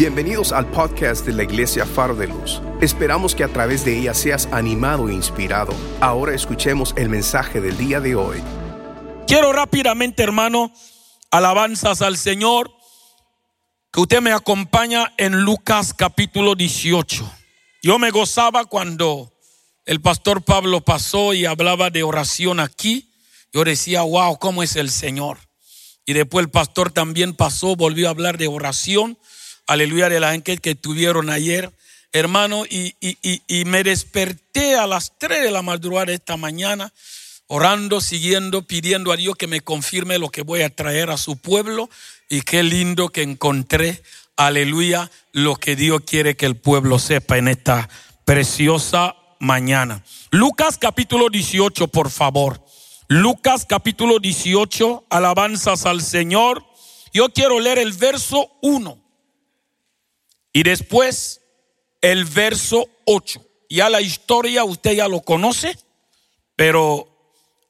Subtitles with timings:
[0.00, 2.62] Bienvenidos al podcast de la Iglesia Faro de Luz.
[2.80, 5.74] Esperamos que a través de ella seas animado e inspirado.
[6.00, 8.38] Ahora escuchemos el mensaje del día de hoy.
[9.26, 10.72] Quiero rápidamente, hermano,
[11.30, 12.72] alabanzas al Señor,
[13.92, 17.30] que usted me acompaña en Lucas capítulo 18.
[17.82, 19.30] Yo me gozaba cuando
[19.84, 23.12] el pastor Pablo pasó y hablaba de oración aquí.
[23.52, 25.36] Yo decía, wow, ¿cómo es el Señor?
[26.06, 29.18] Y después el pastor también pasó, volvió a hablar de oración
[29.70, 31.70] aleluya, del ángel que tuvieron ayer,
[32.12, 36.92] hermano, y, y, me desperté a las 3 de la madrugada esta mañana,
[37.46, 41.36] orando, siguiendo, pidiendo a Dios que me confirme lo que voy a traer a su
[41.36, 41.88] pueblo.
[42.28, 44.02] Y qué lindo que encontré,
[44.36, 47.88] aleluya, lo que Dios quiere que el pueblo sepa en esta
[48.24, 50.02] preciosa mañana.
[50.32, 52.60] Lucas capítulo 18, por favor.
[53.06, 56.64] Lucas capítulo 18, alabanzas al Señor.
[57.12, 59.09] Yo quiero leer el verso 1.
[60.52, 61.40] Y después
[62.00, 63.44] el verso 8.
[63.68, 65.78] Ya la historia usted ya lo conoce,
[66.56, 67.06] pero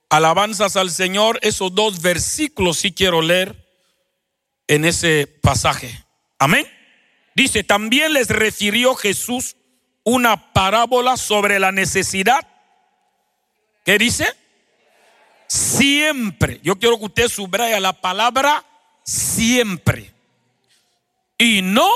[0.09, 3.67] alabanzas al Señor, esos dos versículos sí quiero leer
[4.67, 6.05] en ese pasaje.
[6.39, 6.67] Amén.
[7.35, 9.57] Dice, también les refirió Jesús
[10.05, 12.47] una parábola sobre la necesidad.
[13.85, 14.27] ¿Qué dice?
[15.47, 16.61] Siempre.
[16.63, 18.65] Yo quiero que usted subraya la palabra
[19.05, 20.13] siempre.
[21.37, 21.91] Y no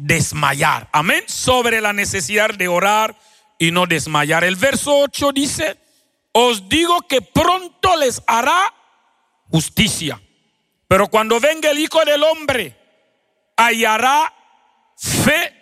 [0.00, 0.88] desmayar.
[0.92, 1.22] Amén.
[1.26, 3.16] Sobre la necesidad de orar
[3.58, 4.44] y no desmayar.
[4.44, 5.78] El verso 8 dice,
[6.32, 8.74] os digo que pronto les hará
[9.50, 10.20] justicia.
[10.88, 12.76] Pero cuando venga el Hijo del Hombre,
[13.56, 14.34] hallará
[14.96, 15.54] fe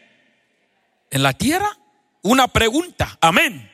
[1.11, 1.77] en la tierra.
[2.23, 3.19] Una pregunta.
[3.21, 3.71] Amén.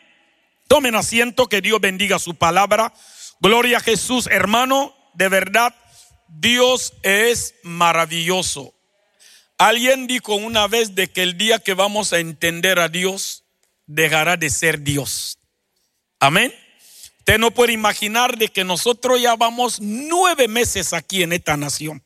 [0.67, 2.93] Tomen asiento, que Dios bendiga su palabra.
[3.39, 4.95] Gloria a Jesús, hermano.
[5.13, 5.75] De verdad,
[6.27, 8.74] Dios es maravilloso.
[9.65, 13.45] Alguien dijo una vez de que el día que vamos a entender a Dios,
[13.87, 15.39] dejará de ser Dios.
[16.21, 16.55] Amén.
[17.21, 22.03] Usted no puede imaginar de que nosotros ya vamos nueve meses aquí en esta nación.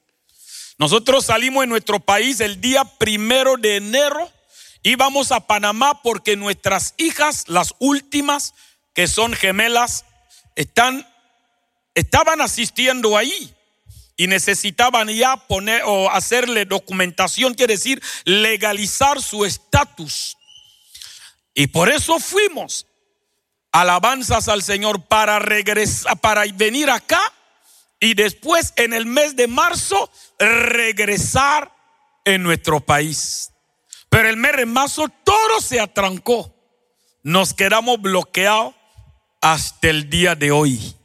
[0.78, 4.30] Nosotros salimos en nuestro país el día primero de enero
[4.84, 8.54] y vamos a Panamá porque nuestras hijas, las últimas,
[8.94, 10.04] que son gemelas,
[10.54, 11.04] están,
[11.96, 13.52] estaban asistiendo ahí
[14.18, 20.36] y necesitaban ya poner o hacerle documentación, quiere decir legalizar su estatus.
[21.54, 22.86] Y por eso fuimos.
[23.70, 27.20] Alabanzas al Señor para regresar, para venir acá
[28.00, 31.72] y después en el mes de marzo regresar
[32.24, 33.52] en nuestro país.
[34.08, 36.52] Pero el mes de marzo todo se atrancó.
[37.22, 38.74] Nos quedamos bloqueados
[39.40, 40.96] hasta el día de hoy.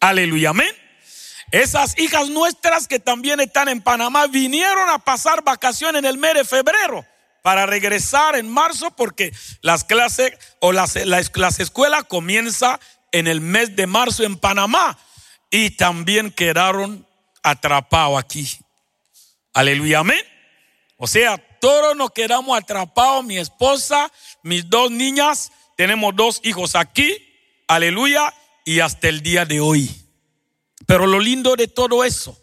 [0.00, 0.81] Aleluya, amén.
[1.52, 6.32] Esas hijas nuestras que también están en Panamá vinieron a pasar vacaciones en el mes
[6.32, 7.04] de febrero
[7.42, 12.80] para regresar en marzo porque las clases o las, las, escuelas comienza
[13.12, 14.98] en el mes de marzo en Panamá
[15.50, 17.06] y también quedaron
[17.42, 18.48] atrapados aquí.
[19.52, 20.24] Aleluya, amén.
[20.96, 24.10] O sea, todos nos quedamos atrapados, mi esposa,
[24.42, 27.12] mis dos niñas, tenemos dos hijos aquí,
[27.68, 28.32] aleluya,
[28.64, 30.01] y hasta el día de hoy.
[30.86, 32.38] Pero lo lindo de todo eso,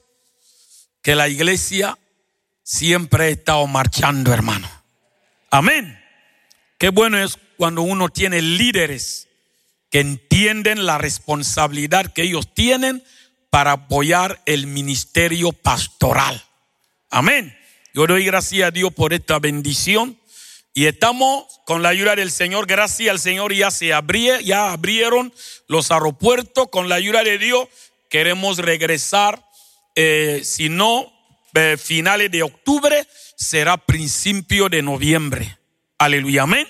[1.01, 1.97] que la iglesia
[2.63, 4.69] siempre ha estado marchando, hermano.
[5.49, 5.99] Amén.
[6.77, 9.27] Qué bueno es cuando uno tiene líderes
[9.89, 13.03] que entienden la responsabilidad que ellos tienen
[13.49, 16.43] para apoyar el ministerio pastoral.
[17.09, 17.57] Amén.
[17.93, 20.19] Yo doy gracias a Dios por esta bendición.
[20.75, 25.33] Y estamos con la ayuda del Señor, gracias al Señor ya se abrió, ya abrieron
[25.67, 27.67] los aeropuertos con la ayuda de Dios
[28.09, 29.45] queremos regresar,
[29.95, 31.13] eh, si no
[31.53, 35.57] eh, finales de octubre, será principio de noviembre.
[35.97, 36.67] Aleluya, amén.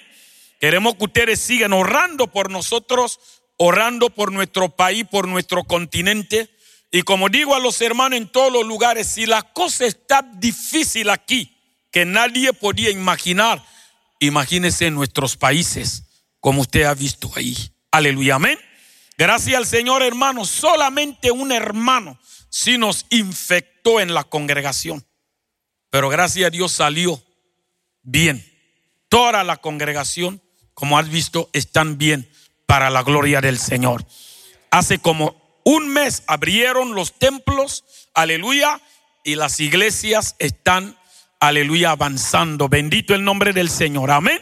[0.60, 3.20] Queremos que ustedes sigan orando por nosotros,
[3.58, 6.50] orando por nuestro país, por nuestro continente.
[6.92, 11.09] Y como digo a los hermanos en todos los lugares, si la cosa está difícil
[11.09, 11.56] aquí,
[11.92, 13.64] que nadie podía imaginar,
[14.20, 16.03] imagínese en nuestros países,
[16.40, 17.56] como usted ha visto ahí.
[17.92, 18.58] Aleluya, amén.
[19.20, 22.18] Gracias al Señor, hermano, solamente un hermano
[22.48, 25.06] sí nos infectó en la congregación.
[25.90, 27.22] Pero gracias a Dios salió
[28.02, 28.46] bien.
[29.10, 30.42] Toda la congregación,
[30.74, 32.32] como has visto, están bien
[32.66, 34.06] para la gloria del Señor.
[34.72, 37.84] Hace como un mes abrieron los templos,
[38.14, 38.80] aleluya,
[39.26, 40.98] y las iglesias están,
[41.42, 42.70] aleluya, avanzando.
[42.70, 44.12] Bendito el nombre del Señor.
[44.12, 44.40] Amén.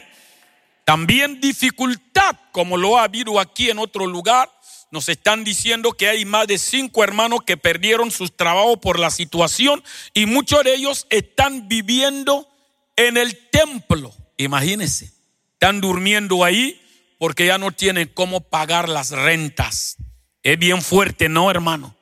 [0.84, 4.48] También dificultad, como lo ha habido aquí en otro lugar,
[4.90, 9.10] nos están diciendo que hay más de cinco hermanos que perdieron sus trabajos por la
[9.10, 9.82] situación
[10.14, 12.48] y muchos de ellos están viviendo
[12.96, 14.14] en el templo.
[14.38, 15.12] Imagínense,
[15.52, 16.80] están durmiendo ahí
[17.18, 19.96] porque ya no tienen cómo pagar las rentas.
[20.42, 21.94] Es bien fuerte, ¿no, hermano?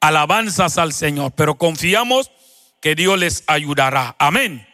[0.00, 2.30] Alabanzas al Señor, pero confiamos
[2.80, 4.16] que Dios les ayudará.
[4.18, 4.66] Amén.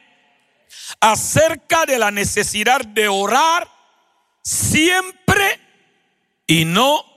[1.01, 3.69] Acerca de la necesidad de orar
[4.43, 5.59] siempre
[6.47, 7.16] y no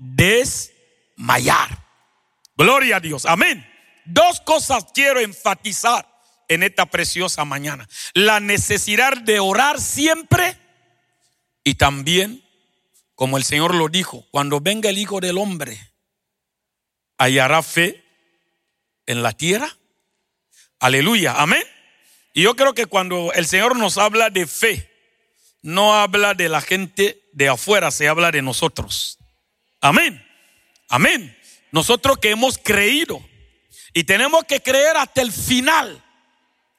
[0.00, 1.86] desmayar.
[2.56, 3.26] Gloria a Dios.
[3.26, 3.66] Amén.
[4.06, 6.08] Dos cosas quiero enfatizar
[6.48, 7.88] en esta preciosa mañana.
[8.14, 10.56] La necesidad de orar siempre
[11.62, 12.42] y también,
[13.14, 15.78] como el Señor lo dijo, cuando venga el Hijo del Hombre,
[17.18, 18.02] hallará fe
[19.06, 19.76] en la tierra.
[20.80, 21.62] Aleluya, amén.
[22.32, 24.90] Y yo creo que cuando el Señor nos habla de fe,
[25.62, 29.18] no habla de la gente de afuera, se habla de nosotros.
[29.80, 30.24] Amén,
[30.88, 31.36] amén.
[31.72, 33.24] Nosotros que hemos creído
[33.92, 36.04] y tenemos que creer hasta el final.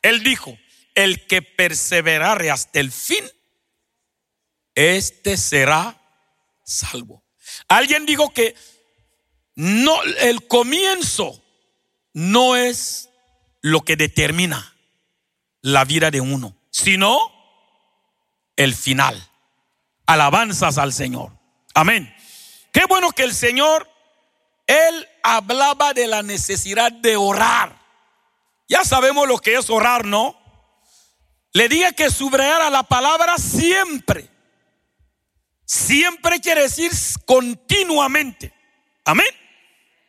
[0.02, 0.58] Él dijo,
[0.96, 3.24] el que perseverare hasta el fin,
[4.76, 6.00] este será
[6.64, 7.24] salvo.
[7.68, 8.56] Alguien dijo que
[9.56, 11.44] no, el comienzo
[12.14, 13.10] no es
[13.62, 14.76] lo que determina
[15.62, 17.20] la vida de uno, sino
[18.56, 19.30] el final.
[20.06, 21.32] Alabanzas al Señor.
[21.74, 22.11] Amén.
[22.72, 23.90] Qué bueno que el Señor,
[24.68, 27.80] Él hablaba de la necesidad de orar.
[28.68, 30.40] Ya sabemos lo que es orar, ¿no?
[31.54, 34.30] Le dije que subrayara la palabra siempre.
[35.66, 36.92] Siempre quiere decir
[37.26, 38.54] continuamente.
[39.04, 39.28] Amén.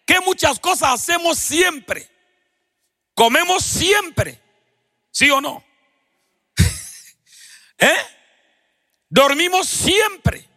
[0.07, 2.09] Que muchas cosas hacemos siempre.
[3.15, 4.41] Comemos siempre.
[5.11, 5.65] ¿Sí o no?
[7.79, 7.97] ¿Eh?
[9.09, 10.49] Dormimos siempre.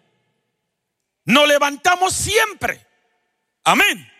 [1.25, 2.85] Nos levantamos siempre.
[3.63, 4.11] Amén.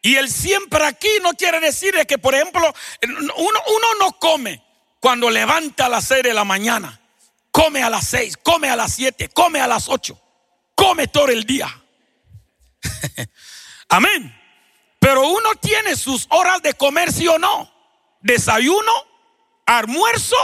[0.00, 2.72] Y el siempre aquí no quiere decir que, por ejemplo,
[3.36, 4.62] uno, no come
[5.00, 7.00] cuando levanta a las seis de la mañana.
[7.50, 10.20] Come a las seis, come a las siete, come a las ocho.
[10.76, 11.66] Come todo el día.
[13.88, 14.32] Amén.
[15.00, 17.72] Pero uno tiene sus horas de comer, sí o no.
[18.20, 18.92] Desayuno,
[19.66, 20.36] almuerzo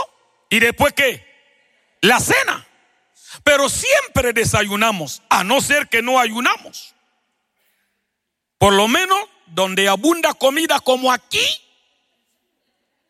[0.49, 1.25] y después qué?
[2.01, 2.67] La cena.
[3.43, 6.93] Pero siempre desayunamos, a no ser que no ayunamos.
[8.57, 11.45] Por lo menos donde abunda comida como aquí,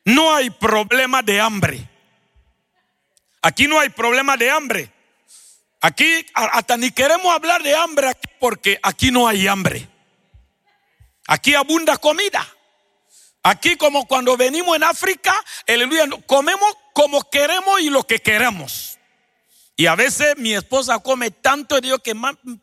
[0.05, 1.89] no hay problema de hambre.
[3.41, 4.91] Aquí no hay problema de hambre.
[5.81, 9.87] Aquí hasta ni queremos hablar de hambre porque aquí no hay hambre.
[11.27, 12.47] Aquí abunda comida.
[13.43, 15.35] Aquí como cuando venimos en África,
[15.67, 18.92] aleluya, comemos como queremos y lo que queremos.
[19.75, 22.13] Y a veces mi esposa come tanto y digo que,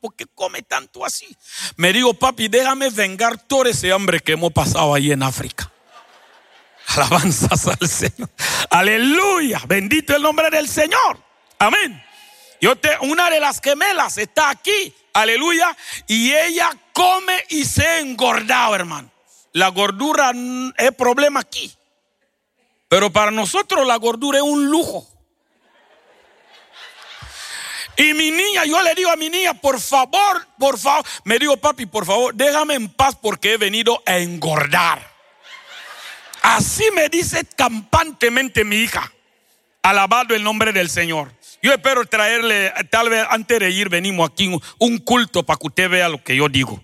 [0.00, 1.36] ¿por qué come tanto así?
[1.76, 5.70] Me digo, papi, déjame vengar todo ese hambre que hemos pasado ahí en África.
[6.86, 8.30] Alabanzas al Señor.
[8.70, 9.60] Aleluya.
[9.66, 11.18] Bendito el nombre del Señor.
[11.58, 12.02] Amén.
[12.60, 14.94] Yo te, una de las gemelas está aquí.
[15.12, 15.76] Aleluya.
[16.06, 19.10] Y ella come y se ha engordado, hermano.
[19.52, 20.32] La gordura
[20.76, 21.72] es problema aquí.
[22.88, 25.09] Pero para nosotros la gordura es un lujo.
[28.00, 31.54] Y mi niña, yo le digo a mi niña, por favor, por favor, me digo,
[31.58, 35.06] papi, por favor, déjame en paz porque he venido a engordar.
[36.40, 39.12] Así me dice campantemente mi hija.
[39.82, 41.30] Alabado el nombre del Señor.
[41.60, 45.90] Yo espero traerle, tal vez antes de ir, venimos aquí un culto para que usted
[45.90, 46.82] vea lo que yo digo.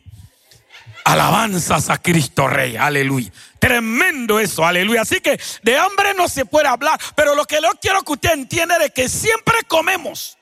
[1.06, 3.32] Alabanzas a Cristo Rey, aleluya.
[3.58, 5.00] Tremendo eso, aleluya.
[5.00, 8.32] Así que de hambre no se puede hablar, pero lo que yo quiero que usted
[8.32, 10.35] entienda es que siempre comemos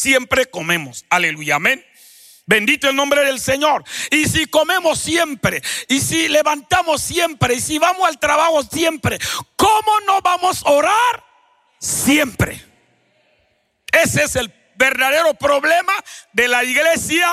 [0.00, 1.04] siempre comemos.
[1.10, 1.84] Aleluya, amén.
[2.46, 3.84] Bendito el nombre del Señor.
[4.10, 9.18] Y si comemos siempre, y si levantamos siempre, y si vamos al trabajo siempre,
[9.56, 11.24] ¿cómo no vamos a orar?
[11.78, 12.64] Siempre.
[13.92, 15.92] Ese es el verdadero problema
[16.32, 17.30] de la iglesia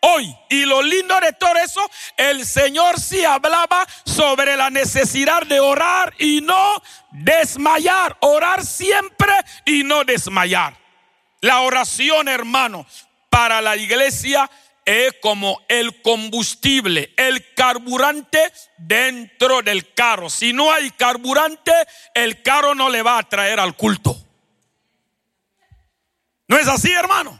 [0.00, 0.34] hoy.
[0.48, 6.14] Y lo lindo de todo eso, el Señor sí hablaba sobre la necesidad de orar
[6.18, 8.16] y no desmayar.
[8.20, 9.32] Orar siempre
[9.66, 10.87] y no desmayar.
[11.40, 12.86] La oración, hermano,
[13.30, 14.50] para la iglesia
[14.84, 20.30] es como el combustible, el carburante dentro del carro.
[20.30, 21.72] Si no hay carburante,
[22.14, 24.16] el carro no le va a traer al culto.
[26.46, 27.38] ¿No es así, hermano?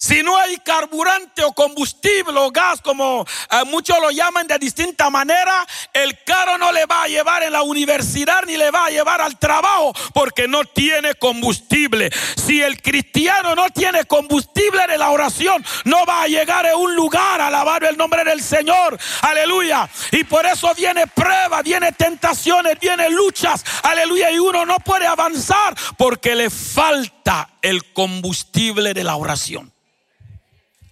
[0.00, 5.10] Si no hay carburante o combustible o gas, como eh, muchos lo llaman de distinta
[5.10, 8.90] manera, el carro no le va a llevar en la universidad ni le va a
[8.90, 12.12] llevar al trabajo porque no tiene combustible.
[12.36, 16.94] Si el cristiano no tiene combustible de la oración, no va a llegar a un
[16.94, 18.96] lugar alabar el nombre del Señor.
[19.22, 19.90] Aleluya.
[20.12, 23.64] Y por eso viene prueba, viene tentaciones, viene luchas.
[23.82, 24.30] Aleluya.
[24.30, 29.72] Y uno no puede avanzar porque le falta el combustible de la oración.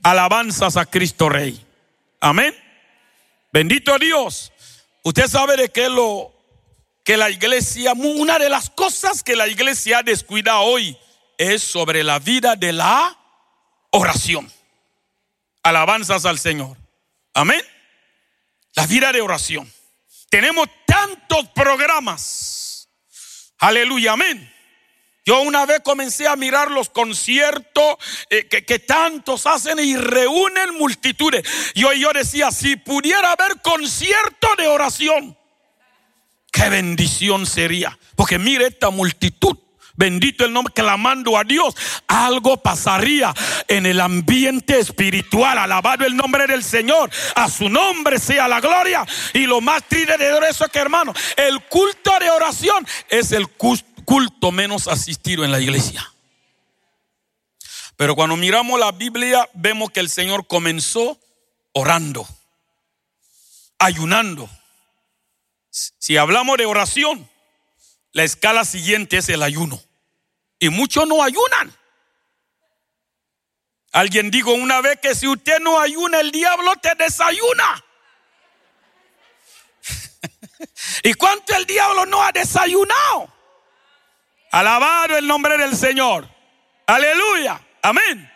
[0.07, 1.61] Alabanzas a Cristo Rey.
[2.21, 2.55] Amén.
[3.53, 4.53] Bendito Dios.
[5.03, 6.33] Usted sabe de qué lo
[7.05, 10.97] que la iglesia, una de las cosas que la iglesia ha descuidado hoy
[11.39, 13.19] es sobre la vida de la
[13.91, 14.49] oración.
[15.65, 16.77] Alabanzas al Señor.
[17.35, 17.63] Amén.
[18.77, 19.69] La vida de oración.
[20.31, 22.89] Tenemos tantos programas.
[23.59, 24.56] Aleluya, amén.
[25.27, 27.97] Yo una vez comencé a mirar los conciertos
[28.31, 31.43] eh, que, tantos hacen y reúnen multitudes.
[31.75, 35.37] Y hoy yo decía, si pudiera haber concierto de oración,
[36.53, 37.99] qué bendición sería.
[38.15, 39.59] Porque mire esta multitud.
[39.97, 41.75] Bendito el nombre, clamando a Dios.
[42.07, 43.35] Algo pasaría
[43.67, 45.59] en el ambiente espiritual.
[45.59, 47.11] Alabado el nombre del Señor.
[47.35, 49.05] A su nombre sea la gloria.
[49.33, 53.49] Y lo más triste de eso es que, hermano, el culto de oración es el
[53.49, 56.11] culto culto menos asistido en la iglesia.
[57.97, 61.19] Pero cuando miramos la Biblia, vemos que el Señor comenzó
[61.73, 62.27] orando,
[63.79, 64.49] ayunando.
[65.71, 67.29] Si hablamos de oración,
[68.13, 69.83] la escala siguiente es el ayuno.
[70.59, 71.75] Y muchos no ayunan.
[73.93, 77.85] Alguien dijo una vez que si usted no ayuna, el diablo te desayuna.
[81.03, 83.36] ¿Y cuánto el diablo no ha desayunado?
[84.51, 86.29] Alabado el nombre del Señor.
[86.87, 87.61] Aleluya.
[87.83, 88.31] Amén.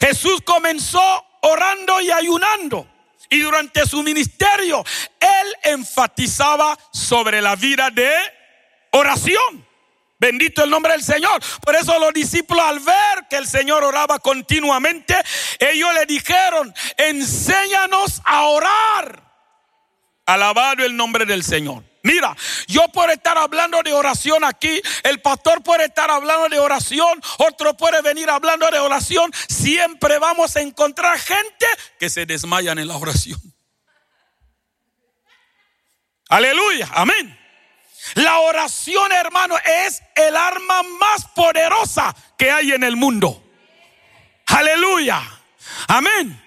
[0.00, 2.88] Jesús comenzó orando y ayunando.
[3.30, 4.84] Y durante su ministerio,
[5.20, 8.12] él enfatizaba sobre la vida de
[8.90, 9.66] oración.
[10.18, 11.42] Bendito el nombre del Señor.
[11.64, 15.16] Por eso los discípulos al ver que el Señor oraba continuamente,
[15.58, 19.22] ellos le dijeron, enséñanos a orar.
[20.26, 21.82] Alabado el nombre del Señor.
[22.02, 27.22] Mira, yo por estar hablando de oración aquí, el pastor puede estar hablando de oración,
[27.38, 31.66] otro puede venir hablando de oración, siempre vamos a encontrar gente
[32.00, 33.40] que se desmayan en la oración.
[36.28, 37.38] Aleluya, amén.
[38.14, 39.54] La oración, hermano,
[39.86, 43.44] es el arma más poderosa que hay en el mundo.
[44.46, 45.22] Aleluya,
[45.86, 46.42] amén.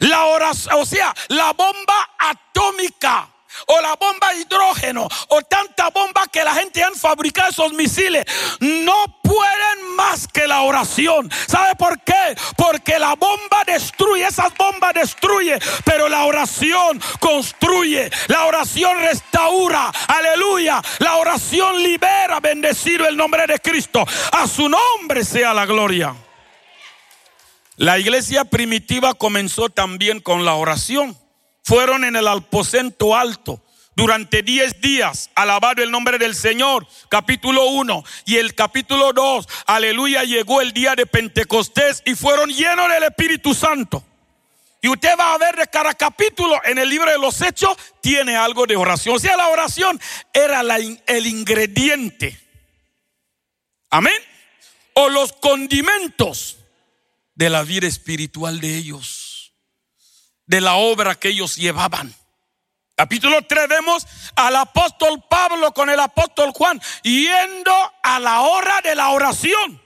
[0.00, 3.32] La oración, o sea, la bomba atómica
[3.66, 8.24] o la bomba de hidrógeno o tanta bomba que la gente han fabricado esos misiles
[8.60, 11.30] no pueden más que la oración.
[11.46, 12.36] ¿Sabe por qué?
[12.56, 20.82] Porque la bomba destruye, esas bombas destruye, pero la oración construye, la oración restaura, aleluya,
[20.98, 24.04] la oración libera, bendecido el nombre de Cristo.
[24.32, 26.14] A su nombre sea la gloria.
[27.76, 31.16] La iglesia primitiva comenzó también con la oración
[31.66, 33.60] fueron en el aposento alto
[33.96, 40.22] durante diez días, alabado el nombre del Señor, capítulo 1 y el capítulo 2, aleluya,
[40.22, 44.04] llegó el día de Pentecostés y fueron llenos del Espíritu Santo.
[44.80, 48.36] Y usted va a ver de cada capítulo en el libro de los Hechos, tiene
[48.36, 49.16] algo de oración.
[49.16, 50.00] O sea, la oración
[50.32, 52.38] era el ingrediente.
[53.90, 54.22] Amén.
[54.92, 56.58] O los condimentos
[57.34, 59.25] de la vida espiritual de ellos
[60.46, 62.14] de la obra que ellos llevaban.
[62.94, 68.94] Capítulo 3 vemos al apóstol Pablo con el apóstol Juan yendo a la hora de
[68.94, 69.82] la oración.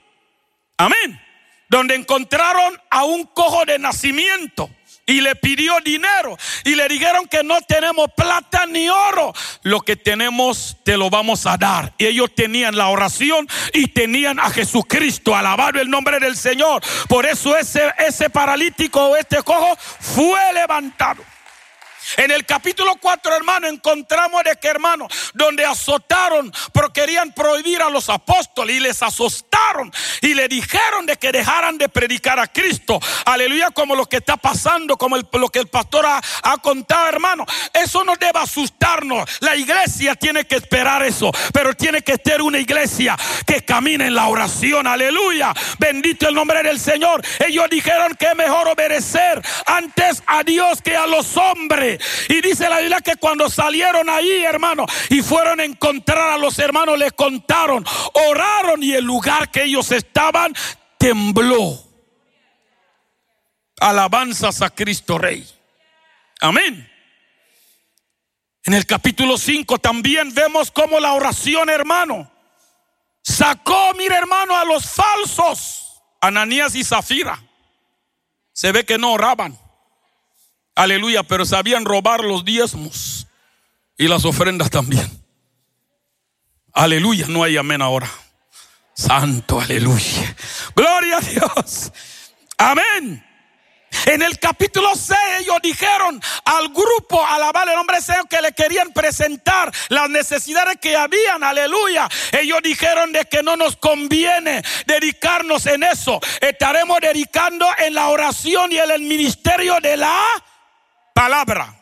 [0.77, 1.21] Amén.
[1.67, 4.69] Donde encontraron a un cojo de nacimiento
[5.11, 9.97] y le pidió dinero y le dijeron que no tenemos plata ni oro, lo que
[9.97, 11.93] tenemos te lo vamos a dar.
[11.97, 16.81] Y ellos tenían la oración y tenían a Jesucristo, alabado el nombre del Señor.
[17.09, 21.23] Por eso ese, ese paralítico o este cojo fue levantado.
[22.17, 27.89] En el capítulo 4, hermano, encontramos de que, hermano, donde azotaron, porque querían prohibir a
[27.89, 29.91] los apóstoles y les azotaron
[30.21, 32.99] y le dijeron de que dejaran de predicar a Cristo.
[33.25, 37.43] Aleluya, como lo que está pasando, como lo que el pastor ha, ha contado, hermano.
[37.73, 39.27] Eso no debe asustarnos.
[39.39, 44.15] La iglesia tiene que esperar eso, pero tiene que ser una iglesia que camine en
[44.15, 44.85] la oración.
[44.85, 45.53] Aleluya.
[45.79, 47.23] Bendito el nombre del Señor.
[47.39, 51.99] Ellos dijeron que es mejor obedecer antes a Dios que a los hombres.
[52.29, 56.57] Y dice la Biblia que cuando salieron ahí, hermano, y fueron a encontrar a los
[56.59, 60.53] hermanos, les contaron, oraron y el lugar que ellos estaban
[60.97, 61.79] tembló.
[63.79, 65.47] Alabanzas a Cristo Rey.
[66.39, 66.87] Amén.
[68.63, 72.31] En el capítulo 5 también vemos cómo la oración, hermano,
[73.23, 77.41] sacó, mire hermano, a los falsos, Ananías y Zafira.
[78.53, 79.57] Se ve que no oraban.
[80.75, 83.27] Aleluya, pero sabían robar los diezmos
[83.97, 85.09] y las ofrendas también.
[86.73, 88.09] Aleluya, no hay amén ahora.
[88.93, 90.35] Santo, aleluya.
[90.75, 91.91] Gloria a Dios.
[92.57, 93.25] Amén.
[94.05, 98.91] En el capítulo 6 ellos dijeron al grupo, alabar el nombre de que le querían
[98.93, 102.07] presentar las necesidades que habían, aleluya.
[102.31, 106.19] Ellos dijeron de que no nos conviene dedicarnos en eso.
[106.39, 110.43] Estaremos dedicando en la oración y en el ministerio de la
[111.13, 111.75] palabra.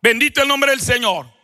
[0.00, 1.34] Bendito el nombre del Señor.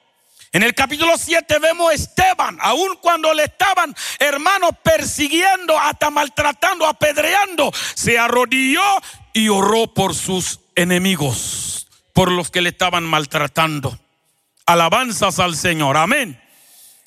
[0.52, 6.86] En el capítulo 7 vemos a Esteban, aun cuando le estaban, hermanos, persiguiendo, hasta maltratando,
[6.86, 8.82] apedreando, se arrodilló
[9.32, 13.96] y oró por sus enemigos, por los que le estaban maltratando.
[14.66, 16.40] Alabanzas al Señor, amén.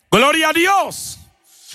[0.10, 1.20] Gloria a Dios.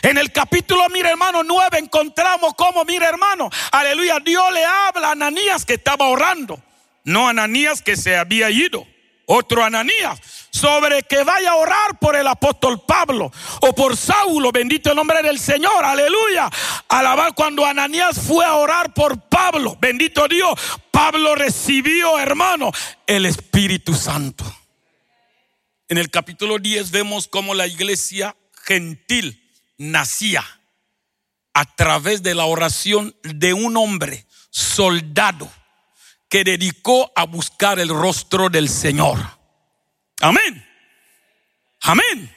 [0.03, 5.13] En el capítulo, mire hermano, 9 encontramos como, mire hermano, aleluya, Dios le habla a
[5.13, 6.63] Ananías que estaba orando,
[7.05, 8.87] no Ananías que se había ido,
[9.27, 14.91] otro Ananías sobre que vaya a orar por el apóstol Pablo o por Saulo, bendito
[14.91, 16.51] el nombre del Señor, aleluya.
[16.89, 20.55] Alabar cuando Ananías fue a orar por Pablo, bendito Dios,
[20.91, 22.73] Pablo recibió, hermano,
[23.07, 24.45] el Espíritu Santo.
[25.89, 29.43] En el capítulo 10 vemos cómo la iglesia gentil
[29.79, 30.45] nacía
[31.55, 35.51] a través de la oración de un hombre soldado
[36.29, 39.19] que dedicó a buscar el rostro del Señor.
[40.21, 40.67] Amén.
[41.83, 42.35] Amén.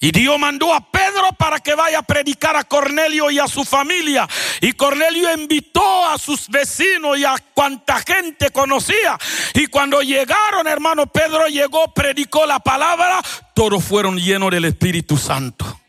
[0.00, 3.64] Y Dios mandó a Pedro para que vaya a predicar a Cornelio y a su
[3.64, 4.28] familia.
[4.60, 9.18] Y Cornelio invitó a sus vecinos y a cuanta gente conocía.
[9.54, 13.22] Y cuando llegaron, hermano, Pedro llegó, predicó la palabra,
[13.54, 15.80] todos fueron llenos del Espíritu Santo.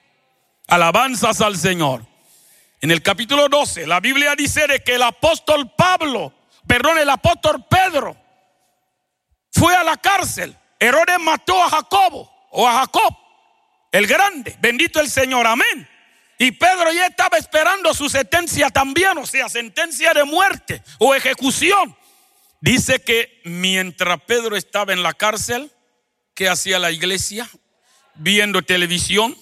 [0.67, 2.05] Alabanzas al Señor.
[2.79, 6.31] En el capítulo 12, la Biblia dice de que el apóstol Pablo,
[6.67, 8.15] perdón, el apóstol Pedro,
[9.51, 13.15] fue a la cárcel Herodes mató a Jacobo o a Jacob,
[13.91, 14.55] el grande.
[14.59, 15.87] Bendito el Señor, amén.
[16.37, 21.95] Y Pedro ya estaba esperando su sentencia también, o sea, sentencia de muerte o ejecución.
[22.59, 25.71] Dice que mientras Pedro estaba en la cárcel,
[26.33, 27.49] ¿qué hacía la iglesia?
[28.15, 29.37] Viendo televisión.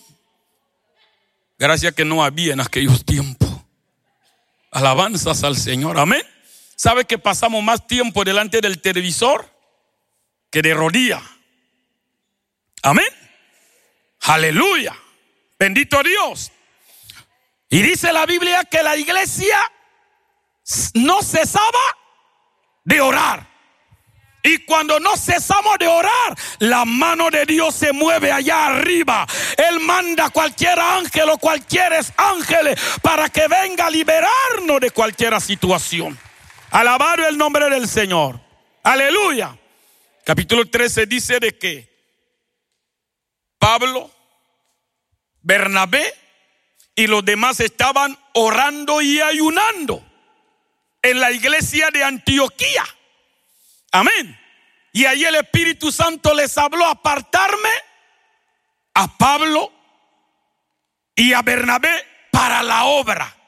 [1.57, 3.49] Gracias que no había en aquellos tiempos.
[4.71, 6.23] Alabanzas al Señor, amén.
[6.83, 9.49] ¿Sabe que pasamos más tiempo delante del televisor
[10.51, 11.21] que de rodilla.
[12.81, 13.07] Amén.
[14.23, 14.93] Aleluya.
[15.57, 16.51] Bendito Dios.
[17.69, 19.57] Y dice la Biblia que la iglesia
[20.95, 21.85] no cesaba
[22.83, 23.47] de orar.
[24.43, 29.25] Y cuando no cesamos de orar, la mano de Dios se mueve allá arriba.
[29.55, 36.19] Él manda cualquier ángel o cualquier ángel para que venga a liberarnos de cualquier situación.
[36.73, 38.41] Alabado el nombre del Señor.
[38.81, 39.55] Aleluya
[40.25, 41.87] capítulo 13 dice de que
[43.59, 44.09] Pablo,
[45.41, 46.11] Bernabé
[46.95, 50.03] y los demás estaban orando y ayunando
[51.03, 52.83] en la iglesia de Antioquía.
[53.91, 54.39] Amén.
[54.93, 57.69] Y ahí el Espíritu Santo les habló apartarme
[58.95, 59.71] a Pablo
[61.15, 63.42] y a Bernabé para la obra.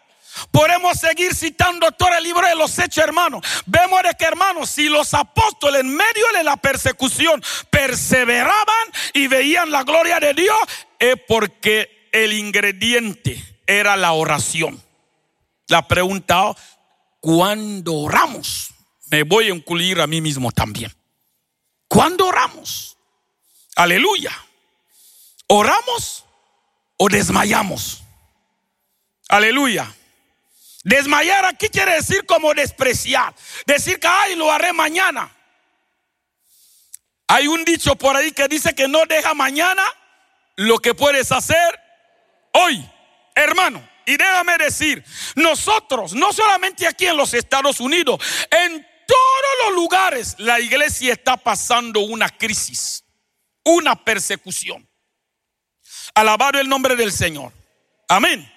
[0.52, 3.46] Podemos seguir citando todo el libro de los hechos, hermanos.
[3.66, 9.84] Vemos que, hermanos, si los apóstoles en medio de la persecución perseveraban y veían la
[9.84, 10.58] gloria de Dios,
[11.00, 14.82] es porque el ingrediente era la oración.
[15.68, 16.56] La pregunta,
[17.20, 18.74] ¿cuándo oramos?
[19.08, 20.94] Me voy a incluir a mí mismo también.
[21.88, 22.98] ¿Cuándo oramos?
[23.76, 24.32] Aleluya.
[25.48, 26.26] ¿Oramos
[26.98, 28.04] o desmayamos?
[29.30, 29.94] Aleluya.
[30.86, 33.34] Desmayar aquí quiere decir como despreciar.
[33.66, 35.36] Decir que, ay, lo haré mañana.
[37.28, 39.84] Hay un dicho por ahí que dice que no deja mañana
[40.58, 41.80] lo que puedes hacer
[42.54, 42.88] hoy,
[43.34, 43.90] hermano.
[44.06, 48.20] Y déjame decir, nosotros, no solamente aquí en los Estados Unidos,
[48.52, 53.04] en todos los lugares la iglesia está pasando una crisis,
[53.64, 54.88] una persecución.
[56.14, 57.52] Alabado el nombre del Señor.
[58.08, 58.55] Amén.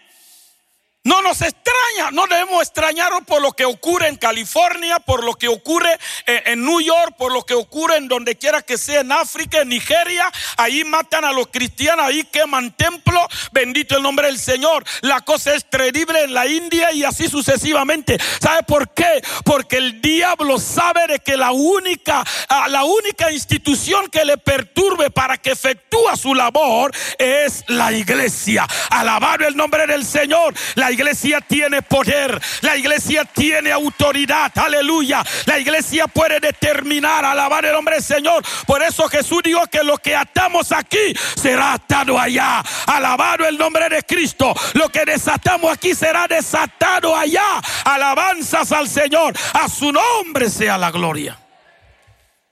[1.08, 5.48] No nos extraña, no debemos extrañarnos por lo que ocurre en California, por lo que
[5.48, 9.62] ocurre en, New York, por lo que ocurre en donde quiera que sea, en África,
[9.62, 10.30] en Nigeria.
[10.58, 13.24] Ahí matan a los cristianos, ahí queman templos.
[13.52, 14.84] Bendito el nombre del Señor.
[15.00, 18.18] La cosa es terrible en la India y así sucesivamente.
[18.38, 19.22] ¿Sabe por qué?
[19.46, 22.22] Porque el diablo sabe de que la única,
[22.68, 28.66] la única institución que le perturbe para que efectúe su labor es la iglesia.
[28.90, 30.52] Alabado el nombre del Señor.
[30.74, 30.97] La iglesia
[31.46, 35.24] tiene poder, la iglesia tiene autoridad, aleluya.
[35.46, 38.44] La iglesia puede determinar, alabar el hombre Señor.
[38.66, 42.62] Por eso Jesús dijo que lo que atamos aquí será atado allá.
[42.86, 44.54] Alabado el nombre de Cristo.
[44.74, 47.60] Lo que desatamos aquí será desatado allá.
[47.84, 49.34] Alabanzas al Señor.
[49.54, 51.38] A su nombre sea la gloria.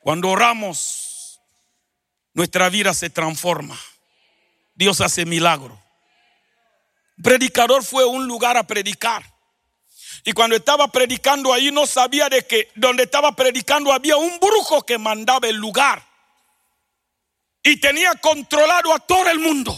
[0.00, 1.40] Cuando oramos,
[2.34, 3.78] nuestra vida se transforma.
[4.74, 5.85] Dios hace milagro
[7.22, 9.24] predicador fue a un lugar a predicar.
[10.24, 14.84] Y cuando estaba predicando ahí no sabía de que donde estaba predicando había un brujo
[14.84, 16.04] que mandaba el lugar.
[17.62, 19.76] Y tenía controlado a todo el mundo.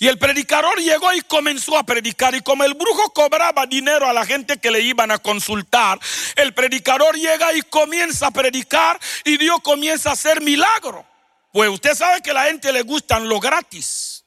[0.00, 2.34] Y el predicador llegó y comenzó a predicar.
[2.34, 5.98] Y como el brujo cobraba dinero a la gente que le iban a consultar,
[6.36, 11.04] el predicador llega y comienza a predicar y Dios comienza a hacer milagro.
[11.52, 14.24] Pues usted sabe que a la gente le gustan lo gratis.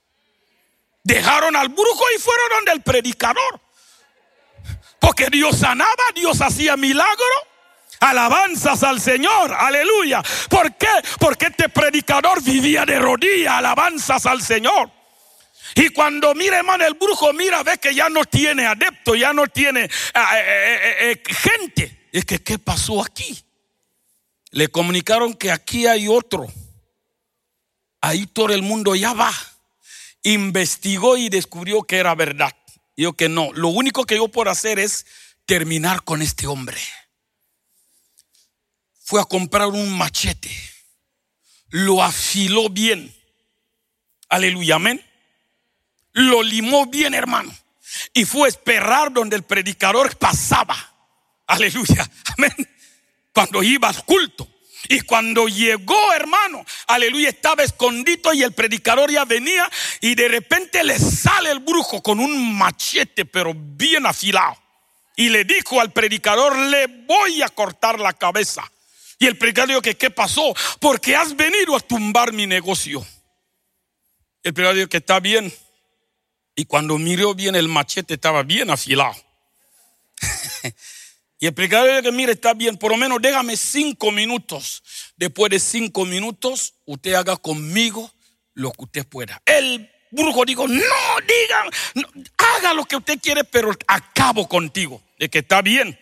[1.03, 3.59] Dejaron al brujo y fueron donde el predicador.
[4.99, 7.25] Porque Dios sanaba, Dios hacía milagro.
[7.99, 10.23] Alabanzas al Señor, aleluya.
[10.49, 10.87] ¿Por qué?
[11.19, 14.91] Porque este predicador vivía de rodillas, alabanzas al Señor.
[15.75, 19.47] Y cuando mira, hermano, el brujo mira, ve que ya no tiene adepto, ya no
[19.47, 22.09] tiene eh, eh, eh, gente.
[22.11, 23.39] Es que, ¿qué pasó aquí?
[24.49, 26.47] Le comunicaron que aquí hay otro.
[28.01, 29.31] Ahí todo el mundo ya va
[30.23, 32.55] investigó y descubrió que era verdad.
[32.95, 35.05] Yo que no, lo único que yo puedo hacer es
[35.45, 36.79] terminar con este hombre.
[39.03, 40.51] Fue a comprar un machete,
[41.69, 43.13] lo afiló bien.
[44.29, 45.03] Aleluya, amén.
[46.13, 47.53] Lo limó bien, hermano.
[48.13, 50.77] Y fue a esperar donde el predicador pasaba.
[51.47, 52.55] Aleluya, amén.
[53.33, 54.47] Cuando iba al culto.
[54.89, 60.83] Y cuando llegó, hermano, aleluya, estaba escondido y el predicador ya venía y de repente
[60.83, 64.57] le sale el brujo con un machete, pero bien afilado.
[65.15, 68.69] Y le dijo al predicador, le voy a cortar la cabeza.
[69.19, 70.53] Y el predicador dijo que, ¿qué pasó?
[70.79, 73.05] Porque has venido a tumbar mi negocio.
[74.41, 75.53] El predicador dijo que está bien.
[76.55, 79.15] Y cuando miró bien el machete estaba bien afilado.
[81.43, 84.83] Y predicador que mire, está bien, por lo menos déjame cinco minutos.
[85.17, 88.13] Después de cinco minutos, usted haga conmigo
[88.53, 89.41] lo que usted pueda.
[89.43, 95.01] El brujo dijo, no, digan, haga lo que usted quiere, pero acabo contigo.
[95.17, 95.99] De que está bien.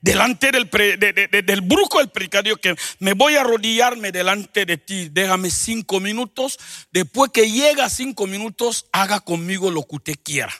[0.00, 5.52] Delante del, del brujo, el predicador que me voy a arrodillarme delante de ti, déjame
[5.52, 6.58] cinco minutos.
[6.90, 10.52] Después que llega cinco minutos, haga conmigo lo que usted quiera.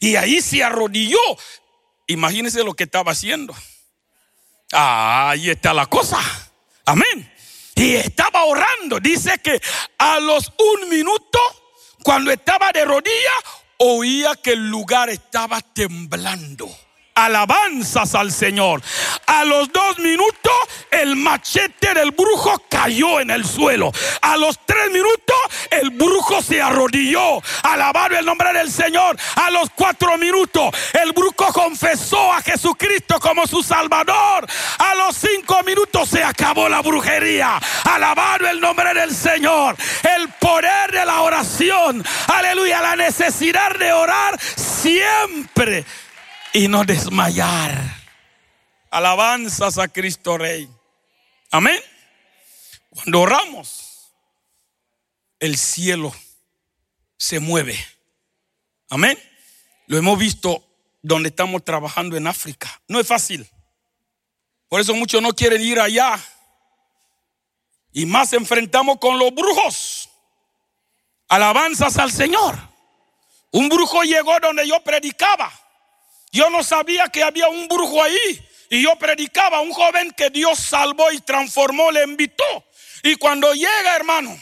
[0.00, 1.20] Y ahí se arrodilló
[2.10, 3.54] Imagínense lo que estaba haciendo.
[4.72, 6.18] Ah, ahí está la cosa.
[6.84, 7.32] Amén.
[7.76, 8.98] Y estaba orando.
[8.98, 9.60] Dice que
[9.96, 11.38] a los un minuto,
[12.02, 13.44] cuando estaba de rodillas,
[13.78, 16.68] oía que el lugar estaba temblando
[17.24, 18.82] alabanzas al Señor.
[19.26, 20.52] A los dos minutos,
[20.90, 23.92] el machete del brujo cayó en el suelo.
[24.22, 25.36] A los tres minutos,
[25.70, 27.42] el brujo se arrodilló.
[27.62, 29.16] Alabado el nombre del Señor.
[29.36, 30.70] A los cuatro minutos,
[31.02, 34.46] el brujo confesó a Jesucristo como su Salvador.
[34.78, 37.60] A los cinco minutos se acabó la brujería.
[37.84, 39.76] Alabado el nombre del Señor.
[40.16, 42.04] El poder de la oración.
[42.28, 42.80] Aleluya.
[42.80, 45.84] La necesidad de orar siempre
[46.52, 47.96] y no desmayar.
[48.90, 50.68] Alabanzas a Cristo Rey.
[51.50, 51.80] Amén.
[52.90, 54.12] Cuando oramos,
[55.38, 56.12] el cielo
[57.16, 57.78] se mueve.
[58.88, 59.18] Amén.
[59.86, 60.64] Lo hemos visto
[61.02, 62.80] donde estamos trabajando en África.
[62.88, 63.48] No es fácil.
[64.68, 66.18] Por eso muchos no quieren ir allá.
[67.92, 70.08] Y más enfrentamos con los brujos.
[71.28, 72.56] Alabanzas al Señor.
[73.52, 75.52] Un brujo llegó donde yo predicaba.
[76.32, 78.46] Yo no sabía que había un brujo ahí.
[78.70, 82.64] Y yo predicaba a un joven que Dios salvó y transformó, le invitó.
[83.02, 84.40] Y cuando llega, hermano,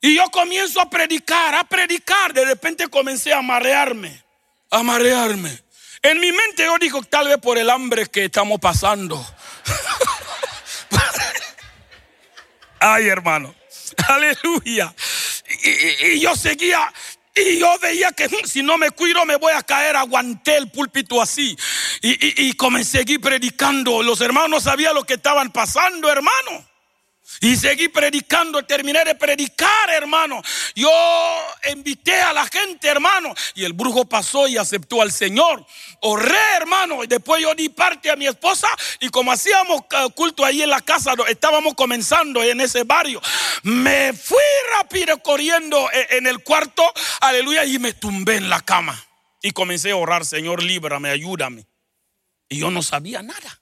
[0.00, 4.24] y yo comienzo a predicar, a predicar, de repente comencé a marearme,
[4.70, 5.62] a marearme.
[6.02, 9.24] En mi mente yo digo, tal vez por el hambre que estamos pasando.
[12.80, 13.54] Ay, hermano,
[14.08, 14.92] aleluya.
[15.62, 16.92] Y, y yo seguía
[17.34, 19.96] Y yo veía que "Mm, si no me cuido me voy a caer.
[19.96, 21.56] Aguanté el púlpito así.
[22.02, 24.02] Y, y, y comencé a predicando.
[24.02, 26.64] Los hermanos no sabían lo que estaban pasando, hermano.
[27.42, 30.40] Y seguí predicando, terminé de predicar, hermano.
[30.76, 30.88] Yo
[31.72, 33.34] invité a la gente, hermano.
[33.56, 35.66] Y el brujo pasó y aceptó al Señor.
[36.02, 37.02] Oré, hermano.
[37.02, 38.68] Y después yo di parte a mi esposa.
[39.00, 43.20] Y como hacíamos eh, culto ahí en la casa, estábamos comenzando en ese barrio.
[43.64, 44.38] Me fui
[44.78, 46.84] rápido corriendo e- en el cuarto,
[47.22, 49.04] aleluya, y me tumbé en la cama.
[49.42, 51.66] Y comencé a orar, Señor, líbrame, ayúdame.
[52.48, 53.60] Y yo no sabía nada.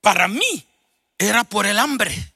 [0.00, 0.66] Para mí
[1.16, 2.34] era por el hambre.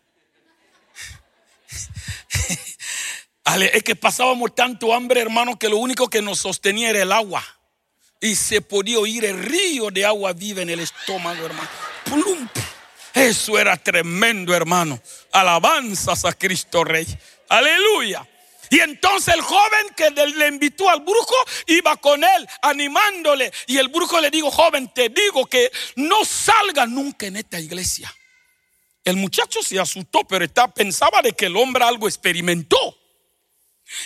[3.44, 7.44] Es que pasábamos tanto hambre, hermano, que lo único que nos sostenía era el agua.
[8.20, 11.68] Y se podía oír el río de agua viva en el estómago, hermano.
[12.04, 12.48] Plum.
[13.14, 15.00] Eso era tremendo, hermano.
[15.32, 17.06] Alabanzas a Cristo Rey.
[17.48, 18.26] Aleluya.
[18.70, 21.34] Y entonces el joven que le invitó al brujo
[21.66, 23.52] iba con él animándole.
[23.66, 28.14] Y el brujo le dijo, joven, te digo que no salga nunca en esta iglesia.
[29.04, 33.01] El muchacho se asustó, pero está, pensaba de que el hombre algo experimentó.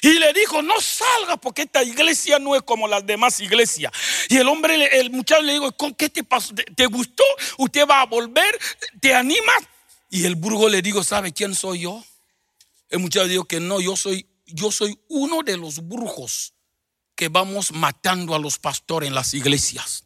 [0.02, 3.92] Y le dijo, no salga porque esta iglesia no es como las demás iglesias.
[4.28, 6.54] Y el hombre, el muchacho le dijo, ¿con qué te pasó?
[6.54, 7.24] ¿Te, gustó?
[7.58, 8.58] ¿Usted va a volver?
[9.00, 9.56] ¿Te animas?
[10.10, 12.04] Y el brujo le dijo, ¿sabe quién soy yo?
[12.88, 16.54] El muchacho dijo que no, yo soy, yo soy uno de los brujos
[17.14, 20.04] que vamos matando a los pastores en las iglesias.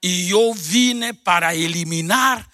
[0.00, 2.48] Y yo vine para eliminar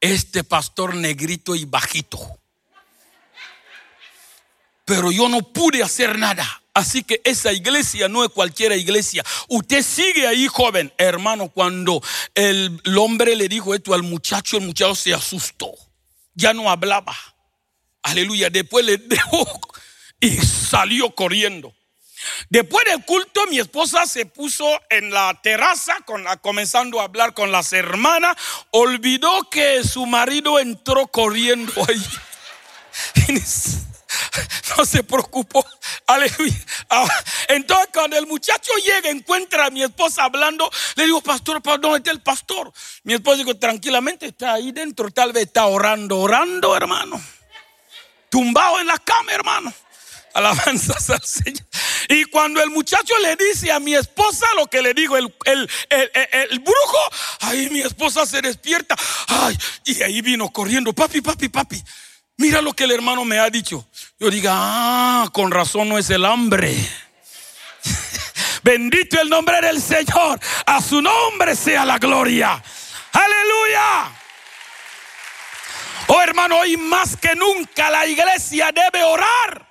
[0.00, 2.35] este pastor negrito y bajito.
[4.86, 6.62] Pero yo no pude hacer nada.
[6.72, 9.24] Así que esa iglesia no es cualquier iglesia.
[9.48, 10.92] Usted sigue ahí, joven.
[10.96, 12.00] Hermano, cuando
[12.34, 15.72] el, hombre le dijo esto al muchacho, el muchacho se asustó.
[16.34, 17.16] Ya no hablaba.
[18.02, 18.48] Aleluya.
[18.48, 19.60] Después le dejó
[20.20, 21.74] y salió corriendo.
[22.48, 25.96] Después del culto, mi esposa se puso en la terraza,
[26.42, 28.36] comenzando a hablar con las hermanas.
[28.70, 32.06] Olvidó que su marido entró corriendo ahí.
[34.76, 35.64] No se preocupó.
[36.06, 36.54] Aleluya.
[36.90, 37.08] Ah,
[37.48, 41.98] Entonces, cuando el muchacho llega, encuentra a mi esposa hablando, le digo, pastor, ¿para dónde
[41.98, 42.72] está el pastor?
[43.04, 47.18] Mi esposa dijo, tranquilamente, está ahí dentro, tal vez está orando, orando, hermano.
[48.28, 49.72] Tumbado en la cama, hermano.
[50.34, 51.64] Alabanzas al Señor.
[52.10, 55.70] Y cuando el muchacho le dice a mi esposa lo que le digo, el, el,
[55.88, 56.98] el, el- el brujo,
[57.40, 58.94] ahí mi esposa se despierta.
[59.28, 61.82] Ay, y ahí vino corriendo, papi, papi, papi.
[62.38, 63.88] Mira lo que el hermano me ha dicho.
[64.18, 66.74] Yo diga, ah, con razón no es el hambre.
[68.62, 70.38] Bendito el nombre del Señor.
[70.66, 72.62] A su nombre sea la gloria.
[73.12, 74.12] Aleluya.
[76.08, 79.66] Oh hermano, hoy más que nunca la iglesia debe orar.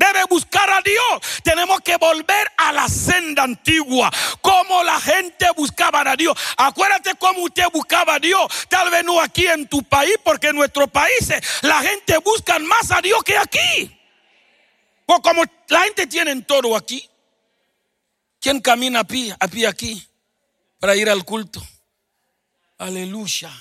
[0.00, 1.42] Debe buscar a Dios.
[1.42, 4.10] Tenemos que volver a la senda antigua.
[4.40, 6.34] Como la gente buscaba a Dios.
[6.56, 8.50] Acuérdate cómo usted buscaba a Dios.
[8.70, 12.90] Tal vez no aquí en tu país, porque en nuestros países la gente busca más
[12.90, 13.94] a Dios que aquí.
[15.04, 17.06] Pues como la gente tiene todo aquí.
[18.40, 20.02] ¿Quién camina a pie, a pie aquí
[20.78, 21.62] para ir al culto?
[22.78, 23.52] Aleluya.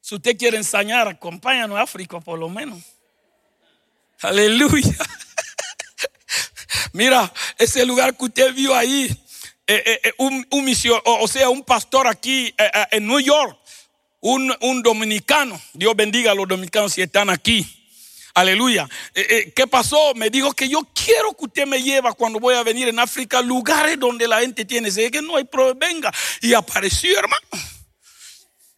[0.00, 2.82] Si usted quiere ensañar, acompáñanos a África por lo menos.
[4.22, 4.96] Aleluya.
[6.92, 9.04] Mira, ese lugar que usted vio ahí,
[9.66, 12.54] eh, eh, eh, un, misio- o, sea, un pastor aquí
[12.90, 13.58] en New York,
[14.20, 17.66] un, dominicano, Dios bendiga a los dominicanos si están aquí.
[18.34, 18.88] Aleluya.
[19.12, 20.14] ¿Qué pasó?
[20.14, 23.42] Me dijo que yo quiero que usted me lleve cuando voy a venir en África,
[23.42, 24.90] lugares donde la gente tiene.
[24.90, 25.86] Que no hay problema.
[25.86, 26.12] Venga.
[26.40, 27.46] Y apareció, hermano.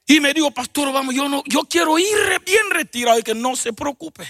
[0.07, 2.07] Y me dijo, pastor, vamos, yo no, yo quiero ir
[2.45, 4.27] bien retirado y que no se preocupe.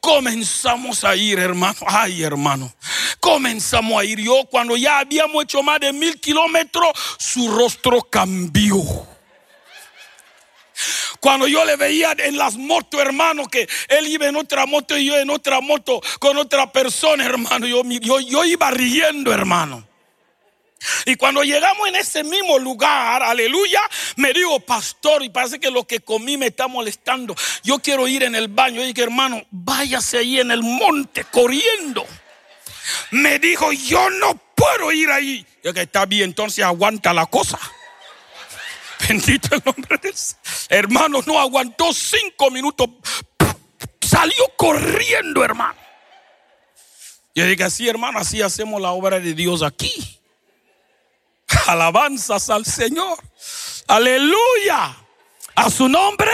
[0.00, 1.78] Comenzamos a ir, hermano.
[1.86, 2.72] Ay, hermano.
[3.20, 4.20] Comenzamos a ir.
[4.20, 8.82] Yo, cuando ya habíamos hecho más de mil kilómetros, su rostro cambió.
[11.20, 15.06] Cuando yo le veía en las motos, hermano, que él iba en otra moto y
[15.06, 19.86] yo en otra moto con otra persona, hermano, yo, yo, yo iba riendo, hermano.
[21.06, 23.80] Y cuando llegamos en ese mismo lugar, aleluya,
[24.16, 27.34] me dijo, pastor, y parece que lo que comí me está molestando.
[27.62, 28.82] Yo quiero ir en el baño.
[28.82, 32.06] Y dije, hermano, váyase ahí en el monte corriendo.
[33.10, 35.46] Me dijo, yo no puedo ir ahí.
[35.62, 37.58] Yo que está bien, entonces aguanta la cosa.
[39.08, 40.36] Bendito el nombre de Dios.
[40.68, 42.88] Hermano, no aguantó cinco minutos.
[44.00, 45.84] Salió corriendo, hermano.
[47.34, 50.20] Yo dije, así, hermano, así hacemos la obra de Dios aquí.
[51.66, 53.18] Alabanzas al Señor.
[53.88, 54.96] Aleluya.
[55.56, 56.30] A su nombre.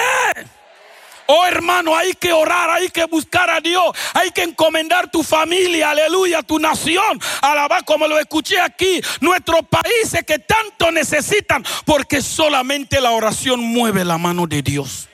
[1.32, 5.90] Oh hermano, hay que orar, hay que buscar a Dios, hay que encomendar tu familia,
[5.90, 13.00] aleluya, tu nación, alabar como lo escuché aquí, nuestros países que tanto necesitan, porque solamente
[13.00, 15.08] la oración mueve la mano de Dios.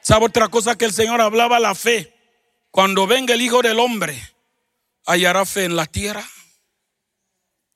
[0.00, 1.60] ¿Sabe otra cosa que el Señor hablaba?
[1.60, 2.12] La fe.
[2.72, 4.20] Cuando venga el Hijo del Hombre,
[5.06, 6.28] hallará fe en la tierra.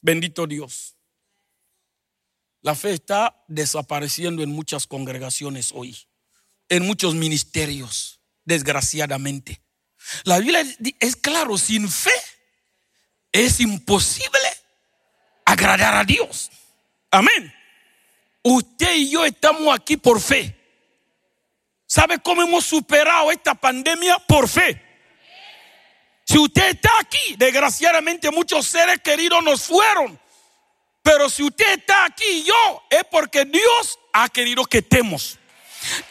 [0.03, 0.96] Bendito Dios.
[2.67, 5.97] La fe está desapareciendo en muchas congregaciones hoy
[6.69, 9.61] en muchos ministerios, desgraciadamente.
[10.25, 10.65] La Biblia
[10.99, 12.11] es claro, sin fe
[13.31, 14.49] es imposible
[15.45, 16.51] agradar a Dios.
[17.13, 17.55] Amén.
[18.43, 20.53] Usted y yo estamos aquí por fe.
[21.87, 24.19] ¿Sabe cómo hemos superado esta pandemia?
[24.27, 24.83] Por fe.
[26.25, 30.19] Si usted está aquí, desgraciadamente muchos seres queridos nos fueron.
[31.07, 35.39] Pero si usted está aquí yo, es porque Dios ha querido que estemos.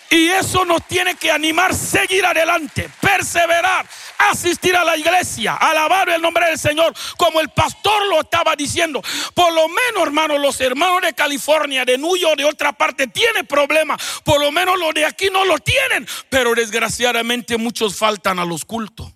[0.09, 3.85] Y eso nos tiene que animar seguir adelante, perseverar,
[4.17, 9.03] asistir a la iglesia, alabar el nombre del Señor, como el pastor lo estaba diciendo.
[9.33, 13.45] Por lo menos, hermanos, los hermanos de California, de New York, de otra parte, tienen
[13.45, 14.01] problemas.
[14.23, 16.07] Por lo menos los de aquí no lo tienen.
[16.29, 19.11] Pero desgraciadamente muchos faltan a los cultos.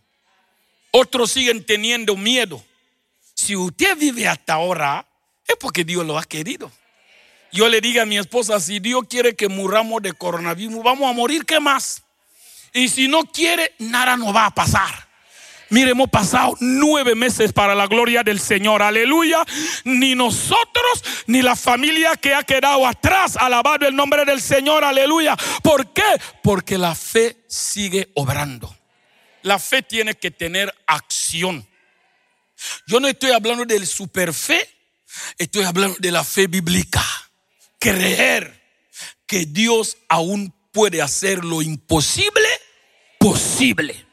[0.91, 2.61] Otros siguen teniendo miedo.
[3.33, 5.05] Si usted vive hasta ahora,
[5.49, 6.71] es porque Dios lo ha querido
[7.51, 11.13] yo le diga a mi esposa, si Dios quiere que muramos de coronavirus, vamos a
[11.13, 12.03] morir, ¿qué más?
[12.73, 15.09] Y si no quiere, nada nos va a pasar.
[15.71, 18.81] Mire, hemos pasado nueve meses para la gloria del Señor.
[18.81, 19.43] Aleluya.
[19.83, 23.37] Ni nosotros, ni la familia que ha quedado atrás.
[23.37, 24.83] Alabado el nombre del Señor.
[24.83, 25.37] Aleluya.
[25.61, 26.03] ¿Por qué?
[26.41, 28.75] Porque la fe sigue obrando.
[29.43, 31.67] La fe tiene que tener acción.
[32.87, 34.67] Yo no estoy hablando del super fe.
[35.37, 37.03] Estoy hablando de la fe bíblica
[37.79, 38.61] creer
[39.25, 42.47] que Dios aún puede hacer lo imposible
[43.19, 44.07] posible.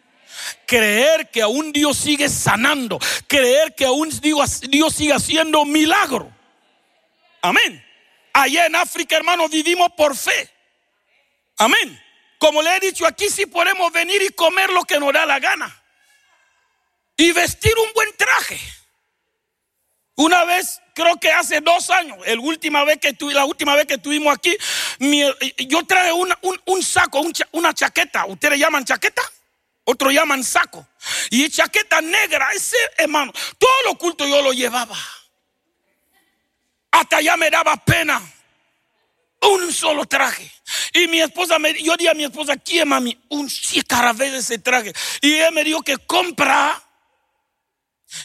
[0.66, 2.98] Creer que aún Dios sigue sanando.
[3.26, 6.30] Creer que aún Dios, Dios sigue haciendo milagro.
[7.40, 7.82] Amén.
[8.34, 10.50] Allá en África, hermanos, vivimos por fe.
[11.56, 12.02] Amén.
[12.38, 15.38] Como le he dicho aquí, sí podemos venir y comer lo que nos da la
[15.38, 15.82] gana.
[17.16, 18.60] Y vestir un buen traje.
[20.16, 23.94] Una vez, creo que hace dos años, el última vez que la última vez que
[23.94, 24.56] estuvimos aquí,
[25.68, 28.24] yo traje un, saco, una chaqueta.
[28.24, 29.22] ¿Ustedes llaman chaqueta?
[29.84, 30.88] Otros llaman saco.
[31.30, 34.96] Y chaqueta negra, ese hermano, todo lo oculto yo lo llevaba.
[36.92, 38.22] Hasta ya me daba pena.
[39.42, 40.50] Un solo traje.
[40.94, 43.16] Y mi esposa me, yo dije a mi esposa, ¿quién mami?
[43.28, 44.94] Un de ese traje.
[45.20, 46.82] Y ella me dijo que compra.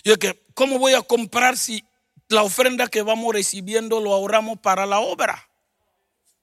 [0.03, 1.83] Yo que ¿cómo voy a comprar si
[2.27, 5.49] la ofrenda que vamos recibiendo lo ahorramos para la obra?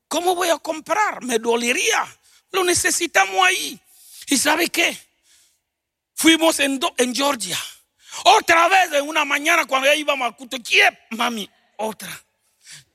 [0.09, 1.23] ¿Cómo voy a comprar?
[1.23, 2.07] Me dolería.
[2.51, 3.79] Lo necesitamos ahí.
[4.27, 4.97] ¿Y sabe qué?
[6.15, 7.59] Fuimos en, en Georgia.
[8.25, 10.57] Otra vez en una mañana cuando ya íbamos al culto.
[11.11, 12.11] Mami, otra.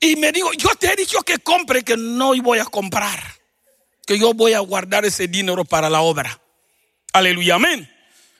[0.00, 3.18] Y me dijo, yo te he dicho que compre, que no voy a comprar.
[4.06, 6.38] Que yo voy a guardar ese dinero para la obra.
[7.12, 7.90] Aleluya, amén.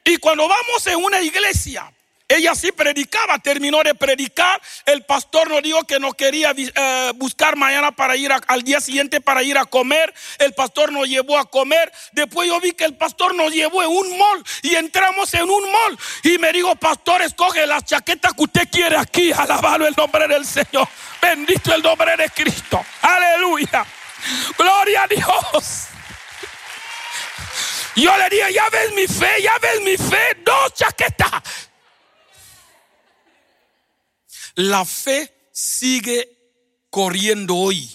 [0.05, 1.91] Y cuando vamos en una iglesia,
[2.27, 4.61] ella sí predicaba, terminó de predicar.
[4.87, 9.21] El pastor nos dijo que no quería eh, buscar mañana para ir al día siguiente
[9.21, 10.13] para ir a comer.
[10.39, 11.93] El pastor nos llevó a comer.
[12.13, 15.71] Después yo vi que el pastor nos llevó en un mall y entramos en un
[15.71, 15.99] mall.
[16.23, 19.31] Y me dijo, pastor, escoge la chaqueta que usted quiere aquí.
[19.31, 20.89] Alabado el nombre del Señor.
[21.21, 22.83] Bendito el nombre de Cristo.
[23.03, 23.85] Aleluya.
[24.57, 25.89] Gloria a Dios.
[27.97, 31.74] Yo le dije, ya ves mi fe, ya ves mi fe, dos chaquetas.
[34.55, 36.31] La fe sigue
[36.91, 37.91] corriendo hoy.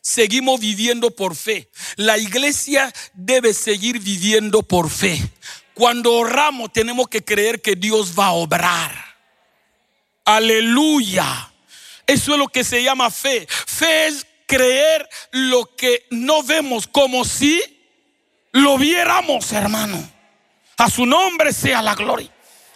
[0.00, 1.70] Seguimos viviendo por fe.
[1.96, 5.20] La iglesia debe seguir viviendo por fe.
[5.74, 8.92] Cuando oramos tenemos que creer que Dios va a obrar.
[10.24, 11.52] Aleluya.
[12.06, 13.46] Eso es lo que se llama fe.
[13.48, 17.62] Fe es creer lo que no vemos como si
[18.52, 20.10] lo viéramos, hermano.
[20.76, 22.30] A su nombre sea la gloria.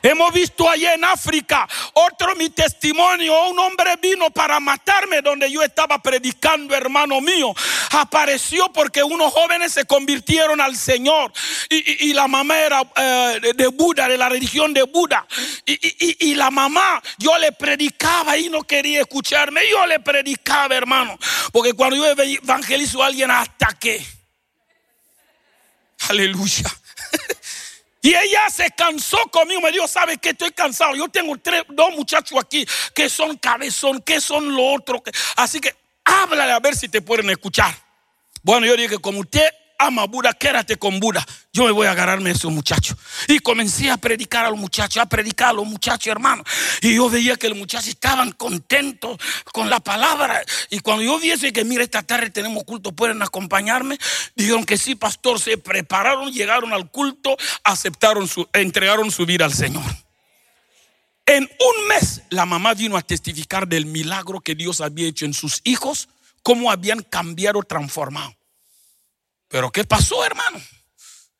[0.06, 3.48] Hemos visto allá en África otro mi testimonio.
[3.48, 7.52] Un hombre vino para matarme donde yo estaba predicando, hermano mío.
[7.90, 11.32] Apareció porque unos jóvenes se convirtieron al Señor.
[11.68, 15.26] Y, la mamá era eh, de Buda, de la religión de Buda.
[15.66, 19.68] Y, la mamá, yo le predicaba y no quería escucharme.
[19.68, 21.18] Yo le predicaba, hermano.
[21.50, 24.06] Porque cuando yo evangelizo a alguien hasta que...
[26.08, 26.70] Aleluya.
[28.06, 30.28] Y ella se cansó conmigo, me dijo, ¿sabes qué?
[30.28, 30.94] Estoy cansado.
[30.94, 32.64] Yo tengo tres, dos muchachos aquí
[32.94, 35.02] que son cabezón, que son lo otro.
[35.34, 37.74] Así que háblale a ver si te pueden escuchar.
[38.44, 39.48] Bueno, yo dije, como usted
[39.78, 41.24] ama Buda, quédate con Buda.
[41.52, 42.96] Yo me voy a agarrarme a esos muchachos.
[43.28, 46.44] Y comencé a predicar a los muchachos, a predicar a los muchachos, hermano.
[46.82, 49.18] Y yo veía que los muchachos estaban contentos
[49.52, 50.42] con la palabra.
[50.70, 53.98] Y cuando yo viese que, mira, esta tarde tenemos culto, pueden acompañarme,
[54.34, 59.54] dijeron que sí, pastor, se prepararon, llegaron al culto, aceptaron su, entregaron su vida al
[59.54, 59.84] Señor.
[61.26, 65.34] En un mes, la mamá vino a testificar del milagro que Dios había hecho en
[65.34, 66.08] sus hijos,
[66.42, 68.36] cómo habían cambiado, transformado.
[69.48, 70.60] Pero ¿qué pasó, hermano?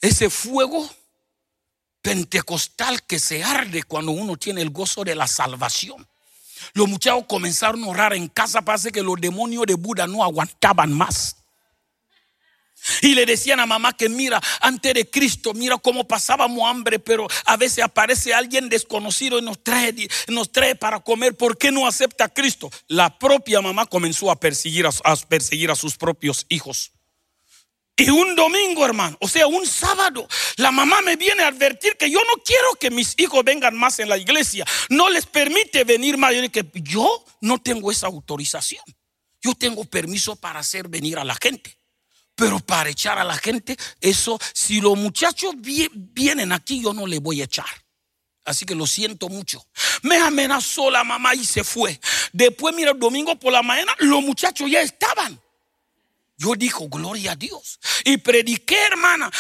[0.00, 0.88] Ese fuego
[2.02, 6.07] pentecostal que se arde cuando uno tiene el gozo de la salvación.
[6.72, 10.92] Los muchachos comenzaron a orar en casa, parece que los demonios de Buda no aguantaban
[10.92, 11.36] más.
[13.02, 17.26] Y le decían a mamá que mira, antes de Cristo, mira cómo pasábamos hambre, pero
[17.44, 19.94] a veces aparece alguien desconocido y nos trae,
[20.28, 21.36] nos trae para comer.
[21.36, 22.70] ¿Por qué no acepta a Cristo?
[22.86, 26.92] La propia mamá comenzó a perseguir a perseguir a sus propios hijos.
[27.99, 32.11] Y un domingo, hermano, o sea, un sábado, la mamá me viene a advertir que
[32.11, 34.66] yo no quiero que mis hijos vengan más en la iglesia.
[34.90, 36.34] No les permite venir más.
[36.34, 38.84] Yo que yo no tengo esa autorización.
[39.40, 41.78] Yo tengo permiso para hacer venir a la gente.
[42.34, 47.20] Pero para echar a la gente, eso, si los muchachos vienen aquí, yo no les
[47.20, 47.64] voy a echar.
[48.44, 49.66] Así que lo siento mucho.
[50.03, 51.99] Me amenazó la mamá y se fue.
[52.34, 55.40] Después, mira, el domingo por la mañana, los muchachos ya estaban.
[56.37, 57.78] Yo dijo, gloria a Dios.
[58.05, 59.30] Y prediqué, hermana.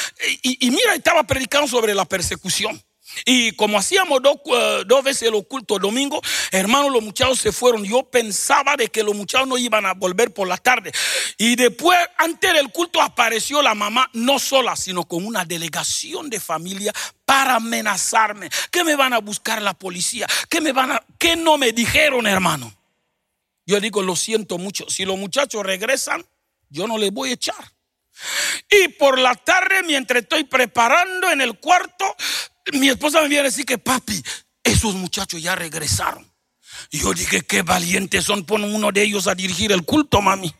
[0.42, 2.82] Y, mira, estaba predicando sobre la persecución.
[3.24, 6.20] Y como hacíamos dos, eh, dos, veces el oculto domingo,
[6.50, 7.84] hermano, los muchachos se fueron.
[7.84, 10.92] Yo pensaba de que los muchachos no iban a volver por la tarde.
[11.38, 16.40] Y después, antes del culto, apareció la mamá, no sola, sino con una delegación de
[16.40, 16.92] familia
[17.24, 18.50] para amenazarme.
[18.70, 20.26] Que me van a buscar la policía?
[20.48, 21.04] que me van a.?
[21.18, 22.74] ¿Qué no me dijeron, hermano?
[23.66, 24.88] Yo digo, lo siento mucho.
[24.88, 26.24] Si los muchachos regresan,
[26.68, 27.72] yo no les voy a echar.
[28.70, 32.16] Y por la tarde, mientras estoy preparando en el cuarto,
[32.72, 34.22] mi esposa me viene a decir que, papi,
[34.64, 36.30] esos muchachos ya regresaron.
[36.90, 40.54] Y yo dije, qué valientes son, pon uno de ellos a dirigir el culto, mami.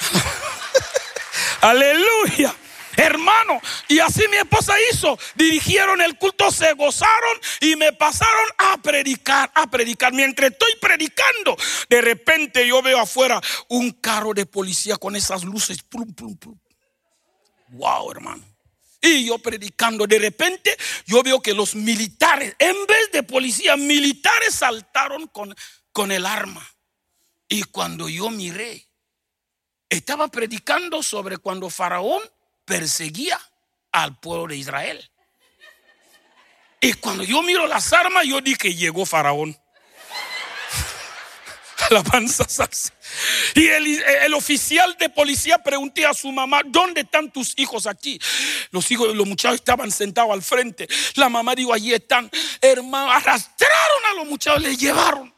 [1.60, 2.54] Aleluya.
[2.96, 5.18] Hermano, y así mi esposa hizo.
[5.34, 10.12] Dirigieron el culto, se gozaron y me pasaron a predicar, a predicar.
[10.12, 11.56] Mientras estoy predicando,
[11.88, 15.82] de repente yo veo afuera un carro de policía con esas luces.
[15.82, 16.58] Plum, plum, plum.
[17.68, 18.44] Wow, hermano.
[19.00, 20.74] Y yo predicando, de repente
[21.04, 25.54] yo veo que los militares, en vez de policía, militares saltaron con,
[25.92, 26.66] con el arma.
[27.48, 28.88] Y cuando yo miré,
[29.90, 32.22] estaba predicando sobre cuando Faraón
[32.64, 33.40] perseguía
[33.92, 35.10] al pueblo de Israel.
[36.80, 39.58] Y cuando yo miro las armas, yo dije, llegó Faraón.
[41.90, 42.46] Alabanza
[43.54, 48.20] Y el, oficial de policía pregunté a su mamá, ¿dónde están tus hijos aquí?
[48.70, 50.86] Los hijos, los muchachos estaban sentados al frente.
[51.14, 52.30] La mamá dijo, allí están.
[52.60, 55.32] Hermano, arrastraron a los muchachos, les llevaron.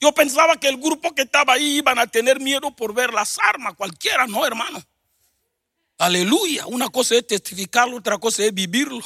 [0.00, 3.38] Yo pensaba que el grupo que estaba ahí iban a tener miedo por ver las
[3.38, 4.82] armas, cualquiera, no, hermano.
[5.98, 6.66] Aleluya.
[6.66, 9.04] Una cosa es testificarlo, otra cosa es vivirlo.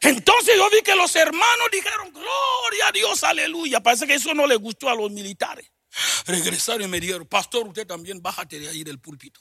[0.00, 3.80] Entonces yo vi que los hermanos dijeron, gloria a Dios, aleluya.
[3.80, 5.70] Parece que eso no le gustó a los militares.
[6.26, 9.40] Regresaron y me dijeron, pastor, usted también bájate de ahí del púlpito.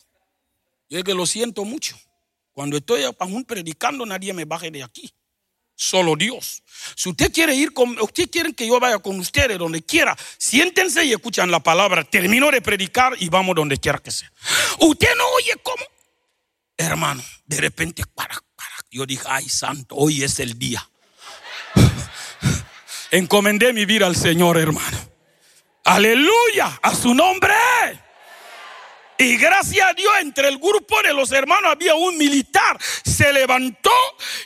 [0.89, 1.99] Yo es que lo siento mucho.
[2.53, 5.14] Cuando estoy aún predicando, nadie me baje de aquí
[5.78, 6.63] solo Dios.
[6.95, 11.05] Si usted quiere ir con, usted quiere que yo vaya con ustedes donde quiera, siéntense
[11.05, 12.03] y escuchan la palabra.
[12.03, 14.32] Termino de predicar y vamos donde quiera que sea.
[14.80, 15.84] Usted no oye cómo,
[16.75, 18.75] hermano, de repente, para, para.
[18.89, 20.89] Yo dije, ay santo, hoy es el día.
[23.11, 24.97] Encomendé mi vida al Señor, hermano.
[25.86, 27.53] Aleluya, a su nombre.
[29.18, 32.78] Y gracias a Dios, entre el grupo de los hermanos había un militar.
[33.03, 33.91] Se levantó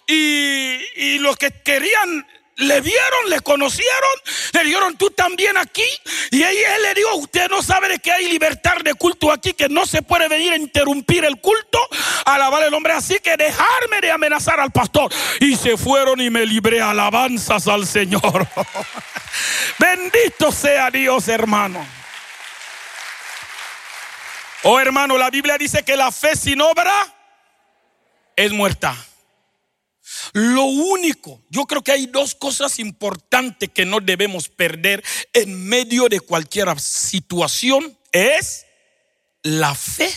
[0.08, 4.12] y, los que querían le vieron, le conocieron,
[4.54, 5.84] le dijeron, tú también aquí.
[6.30, 9.54] Y él, él, le dijo, usted no sabe de que hay libertad de culto aquí,
[9.54, 11.80] que no se puede venir a interrumpir el culto,
[12.26, 12.94] alabar el hombre.
[12.94, 15.12] Así que dejarme de amenazar al pastor.
[15.40, 18.48] Y se fueron y me libré alabanzas al Señor.
[19.80, 22.01] Bendito sea Dios, hermano.
[24.64, 26.94] Oh hermano, la Biblia dice que la fe sin obra
[28.36, 28.96] es muerta.
[30.34, 35.04] Lo único, yo creo que hay dos cosas importantes que no debemos perder
[35.34, 37.98] en medio de cualquier situación.
[38.12, 38.66] Es
[39.42, 40.12] la fe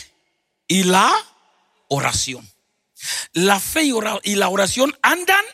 [0.69, 1.13] y la
[1.89, 2.49] oración.
[3.33, 3.91] La fe
[4.23, 5.45] y la oración andan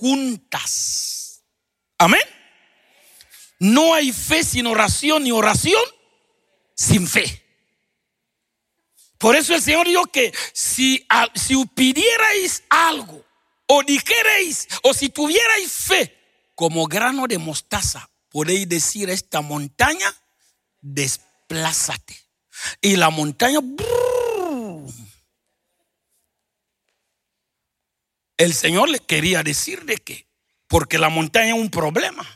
[0.00, 1.42] juntas.
[1.98, 2.22] Amén.
[3.58, 5.82] No hay fe sin oración ni oración
[6.74, 7.49] sin fe.
[9.20, 13.22] Por eso el Señor dijo que si, si pidierais algo,
[13.66, 16.16] o dijerais, o si tuvierais fe,
[16.54, 20.10] como grano de mostaza, podéis decir a esta montaña,
[20.80, 22.16] desplázate.
[22.80, 23.60] Y la montaña,
[28.38, 30.28] el Señor le quería decir de que,
[30.66, 32.26] porque la montaña es un problema.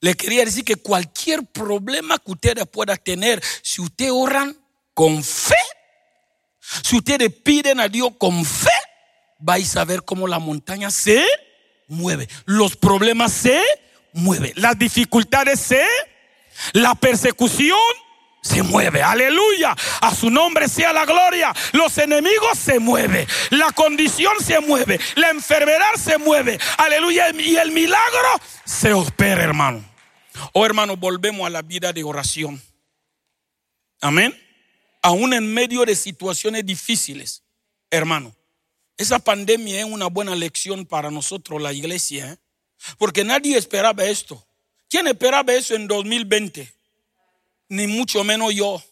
[0.00, 4.58] Le quería decir que cualquier problema que ustedes puedan tener, si ustedes oran
[4.94, 5.54] con fe,
[6.82, 8.70] si ustedes piden a Dios con fe,
[9.38, 11.24] vais a ver cómo la montaña se
[11.88, 12.28] mueve.
[12.46, 13.62] Los problemas se
[14.12, 14.52] mueven.
[14.56, 15.86] Las dificultades se,
[16.72, 17.78] la persecución
[18.42, 19.02] se mueve.
[19.02, 19.74] Aleluya.
[20.00, 21.52] A su nombre sea la gloria.
[21.72, 23.26] Los enemigos se mueven.
[23.50, 25.00] La condición se mueve.
[25.16, 26.58] La enfermedad se mueve.
[26.78, 27.30] Aleluya.
[27.30, 29.84] Y el milagro se opera, hermano.
[30.52, 32.60] Oh, hermano, volvemos a la vida de oración.
[34.00, 34.43] Amén.
[35.04, 37.42] Aún en medio de situaciones difíciles,
[37.90, 38.34] hermano.
[38.96, 42.32] Esa pandemia es una buena lección para nosotros, la iglesia.
[42.32, 42.38] ¿eh?
[42.96, 44.42] Porque nadie esperaba esto.
[44.88, 46.72] ¿Quién esperaba eso en 2020?
[47.68, 48.82] Ni mucho menos yo.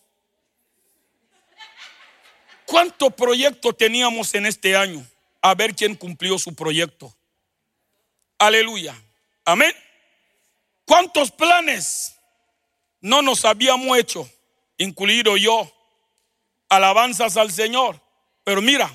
[2.66, 5.02] ¿Cuántos proyectos teníamos en este año?
[5.40, 7.10] A ver quién cumplió su proyecto.
[8.36, 8.94] Aleluya.
[9.46, 9.72] Amén.
[10.84, 12.14] ¿Cuántos planes
[13.00, 14.30] no nos habíamos hecho,
[14.76, 15.72] incluido yo?
[16.72, 18.00] Alabanzas al Señor.
[18.44, 18.90] Pero mira,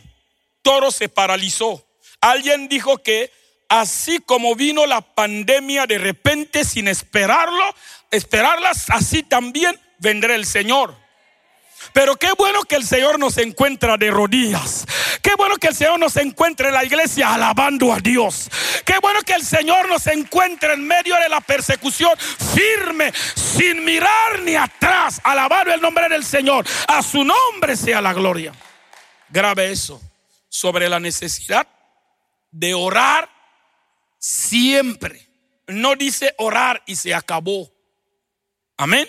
[0.64, 1.88] todo se paralizó.
[2.20, 3.32] Alguien dijo que
[3.70, 7.64] así como vino la pandemia de repente sin esperarlo,
[8.10, 10.96] esperarlas, así también vendrá el Señor.
[11.94, 14.86] Pero qué bueno que el Señor nos encuentra de rodillas.
[15.22, 18.50] Qué bueno que el Señor nos encuentre en la iglesia alabando a Dios.
[18.86, 22.12] Qué bueno que el Señor nos encuentre en medio de la persecución
[22.56, 26.66] firme, sin mirar ni atrás, alabando el nombre del Señor.
[26.88, 28.54] A su nombre sea la gloria.
[29.30, 30.02] Grave eso
[30.50, 31.68] sobre la necesidad
[32.52, 33.30] de orar
[34.20, 35.28] siempre.
[35.68, 37.70] No dice orar y se acabó.
[38.78, 39.08] Amén.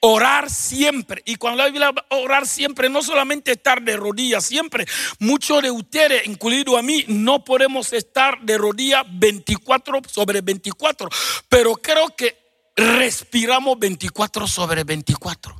[0.00, 1.22] Orar siempre.
[1.26, 4.86] Y cuando la Biblia orar siempre, no solamente estar de rodillas, siempre.
[5.18, 11.08] Muchos de ustedes, incluido a mí, no podemos estar de rodillas 24 sobre 24.
[11.48, 12.38] Pero creo que
[12.76, 15.54] respiramos 24 sobre 24.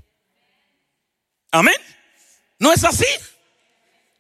[1.53, 1.77] Amén.
[2.59, 3.07] ¿No es así?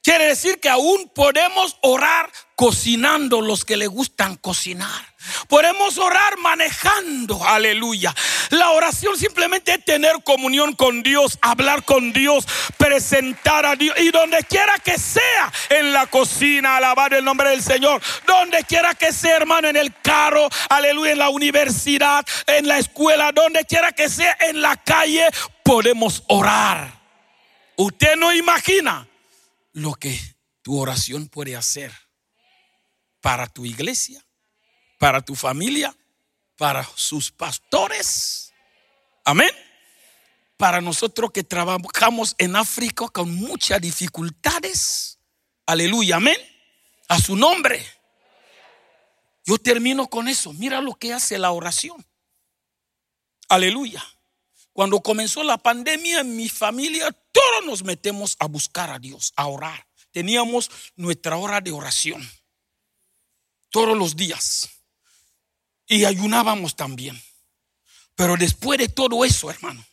[0.02, 5.09] Quiere decir que aún podemos orar cocinando los que le gustan cocinar.
[5.48, 8.14] Podemos orar manejando, aleluya.
[8.50, 12.46] La oración simplemente es tener comunión con Dios, hablar con Dios,
[12.76, 13.98] presentar a Dios.
[13.98, 18.00] Y donde quiera que sea, en la cocina, alabar el nombre del Señor.
[18.26, 23.32] Donde quiera que sea, hermano, en el carro, aleluya, en la universidad, en la escuela,
[23.32, 25.28] donde quiera que sea, en la calle,
[25.64, 27.00] podemos orar.
[27.76, 29.08] Usted no imagina
[29.72, 30.18] lo que
[30.62, 31.92] tu oración puede hacer
[33.20, 34.24] para tu iglesia,
[35.00, 35.96] para tu familia,
[36.58, 38.52] para sus pastores.
[39.24, 39.48] Amén.
[40.58, 45.18] Para nosotros que trabajamos en África con muchas dificultades.
[45.64, 46.36] Aleluya, amén.
[47.08, 47.82] A su nombre.
[49.46, 50.52] Yo termino con eso.
[50.52, 52.06] Mira lo que hace la oración.
[53.48, 54.04] Aleluya.
[54.74, 59.46] Cuando comenzó la pandemia en mi familia, todos nos metemos a buscar a Dios, a
[59.46, 59.86] orar.
[60.10, 62.20] Teníamos nuestra hora de oración
[63.70, 64.68] todos los días.
[65.90, 67.20] Y ayunábamos también.
[68.14, 69.84] Pero después de todo eso, hermano,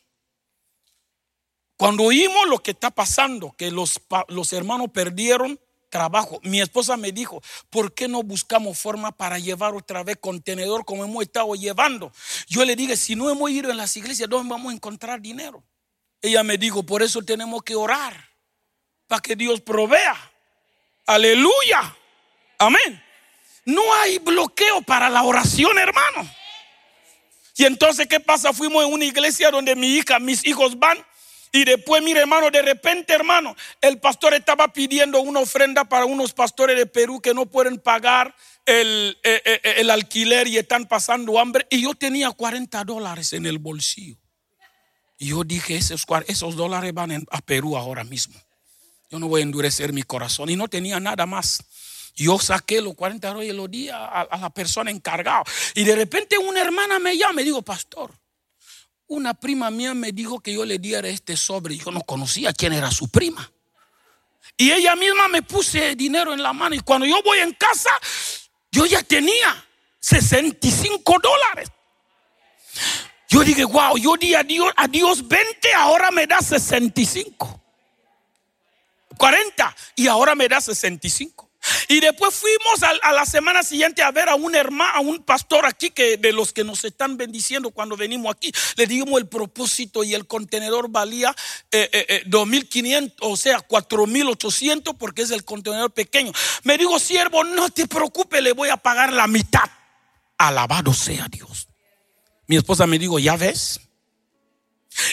[1.75, 6.39] cuando oímos lo que está pasando, que los, los hermanos perdieron trabajo.
[6.43, 7.41] Mi esposa me dijo,
[7.71, 12.11] ¿por qué no buscamos forma para llevar otra vez contenedor como hemos estado llevando?
[12.47, 15.63] Yo le dije, si no hemos ido en las iglesias, ¿dónde vamos a encontrar dinero?
[16.21, 18.29] Ella me dijo, por eso tenemos que orar,
[19.07, 20.15] para que Dios provea.
[21.07, 21.97] Aleluya.
[22.59, 23.06] Amén.
[23.67, 26.29] No hay bloqueo para la oración, hermano.
[27.57, 28.53] Y entonces, ¿qué pasa?
[28.53, 30.97] Fuimos en una iglesia donde mi hija, mis hijos van
[31.51, 36.31] y después, mire hermano, de repente hermano, el pastor estaba pidiendo una ofrenda para unos
[36.31, 38.33] pastores de Perú que no pueden pagar
[38.65, 41.67] el, eh, eh, eh, el, alquiler y están pasando hambre.
[41.69, 44.15] Y yo tenía 40 dólares en el bolsillo.
[45.17, 48.39] Y yo dije, esos, esos dólares van a Perú ahora mismo.
[49.09, 50.49] Yo no voy a endurecer mi corazón.
[50.49, 51.63] Y no tenía nada más.
[52.17, 55.43] Yo saqué los 40 dólares y los di a, la persona encargada.
[55.75, 58.11] Y de repente una hermana me llama y me dijo, pastor,
[59.05, 61.77] una prima mía me dijo que yo le diera este sobre.
[61.77, 63.51] Yo no conocía quién era su prima.
[64.57, 66.75] Y ella misma me puse dinero en la mano.
[66.75, 67.91] Y cuando yo voy en casa,
[68.71, 69.65] yo ya tenía
[69.99, 71.69] 65 dólares.
[73.29, 77.61] Yo dije, wow, yo di a Dios, a Dios 20, ahora me da 65.
[79.17, 81.46] 40 y ahora me da 65.
[81.87, 85.65] Y después fuimos a, la semana siguiente a ver a un hermano, a un pastor
[85.65, 88.51] aquí que de los que nos están bendiciendo cuando venimos aquí.
[88.75, 91.35] Le dimos el propósito y el contenedor valía
[91.71, 96.31] eh, eh, 2.500, eh, o sea, 4.800 porque es el contenedor pequeño.
[96.63, 99.69] Me dijo, siervo, no te preocupes, le voy a pagar la mitad.
[100.37, 101.67] Alabado sea Dios.
[102.47, 103.81] Mi esposa me dijo, ¿ya ves?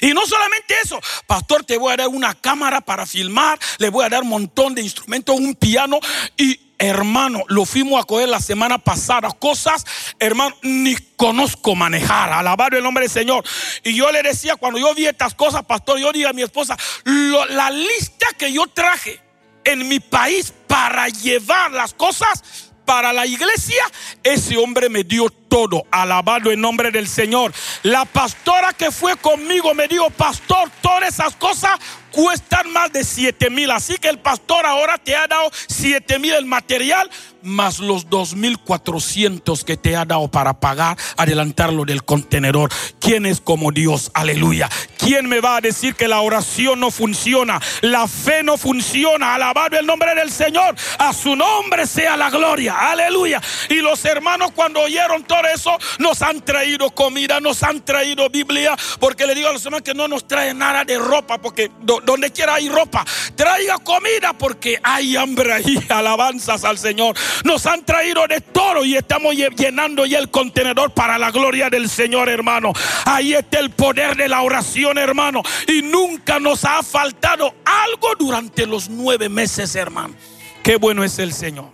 [0.00, 4.04] Y no solamente eso, pastor, te voy a dar una cámara para filmar, le voy
[4.04, 5.98] a dar un montón de instrumentos, un piano.
[6.36, 9.84] Y hermano, lo fuimos a coger la semana pasada, cosas,
[10.18, 13.44] hermano, ni conozco manejar, alabar el nombre del Señor.
[13.82, 16.76] Y yo le decía, cuando yo vi estas cosas, pastor, yo dije a mi esposa,
[17.04, 19.20] la lista que yo traje
[19.64, 22.42] en mi país para llevar las cosas
[22.84, 23.82] para la iglesia,
[24.22, 25.86] ese hombre me dio todo.
[25.92, 27.52] Alabado en nombre del Señor.
[27.84, 31.78] La pastora que fue conmigo me dijo, pastor, todas esas cosas
[32.10, 33.70] cuestan más de 7 mil.
[33.70, 37.08] Así que el pastor ahora te ha dado 7 mil el material
[37.44, 42.70] más los 2.400 que te ha dado para pagar, adelantarlo del contenedor.
[43.00, 44.10] ¿Quién es como Dios?
[44.14, 44.68] Aleluya.
[44.98, 47.60] ¿Quién me va a decir que la oración no funciona?
[47.82, 49.34] La fe no funciona.
[49.34, 50.74] Alabado el nombre del Señor.
[50.98, 52.90] A su nombre sea la gloria.
[52.90, 53.40] Aleluya.
[53.68, 58.76] Y los hermanos cuando oyeron todo eso, nos han traído comida, nos han traído Biblia.
[58.98, 62.30] Porque le digo a los hermanos que no nos trae nada de ropa, porque donde
[62.30, 63.04] quiera hay ropa.
[63.34, 65.78] Traiga comida porque hay hambre ahí.
[65.88, 67.16] Alabanzas al Señor.
[67.44, 71.88] Nos han traído de todo y estamos llenando ya el contenedor para la gloria del
[71.88, 72.72] Señor, hermano.
[73.04, 75.42] Ahí está el poder de la oración, hermano.
[75.68, 80.14] Y nunca nos ha faltado algo durante los nueve meses, hermano.
[80.62, 81.73] Qué bueno es el Señor.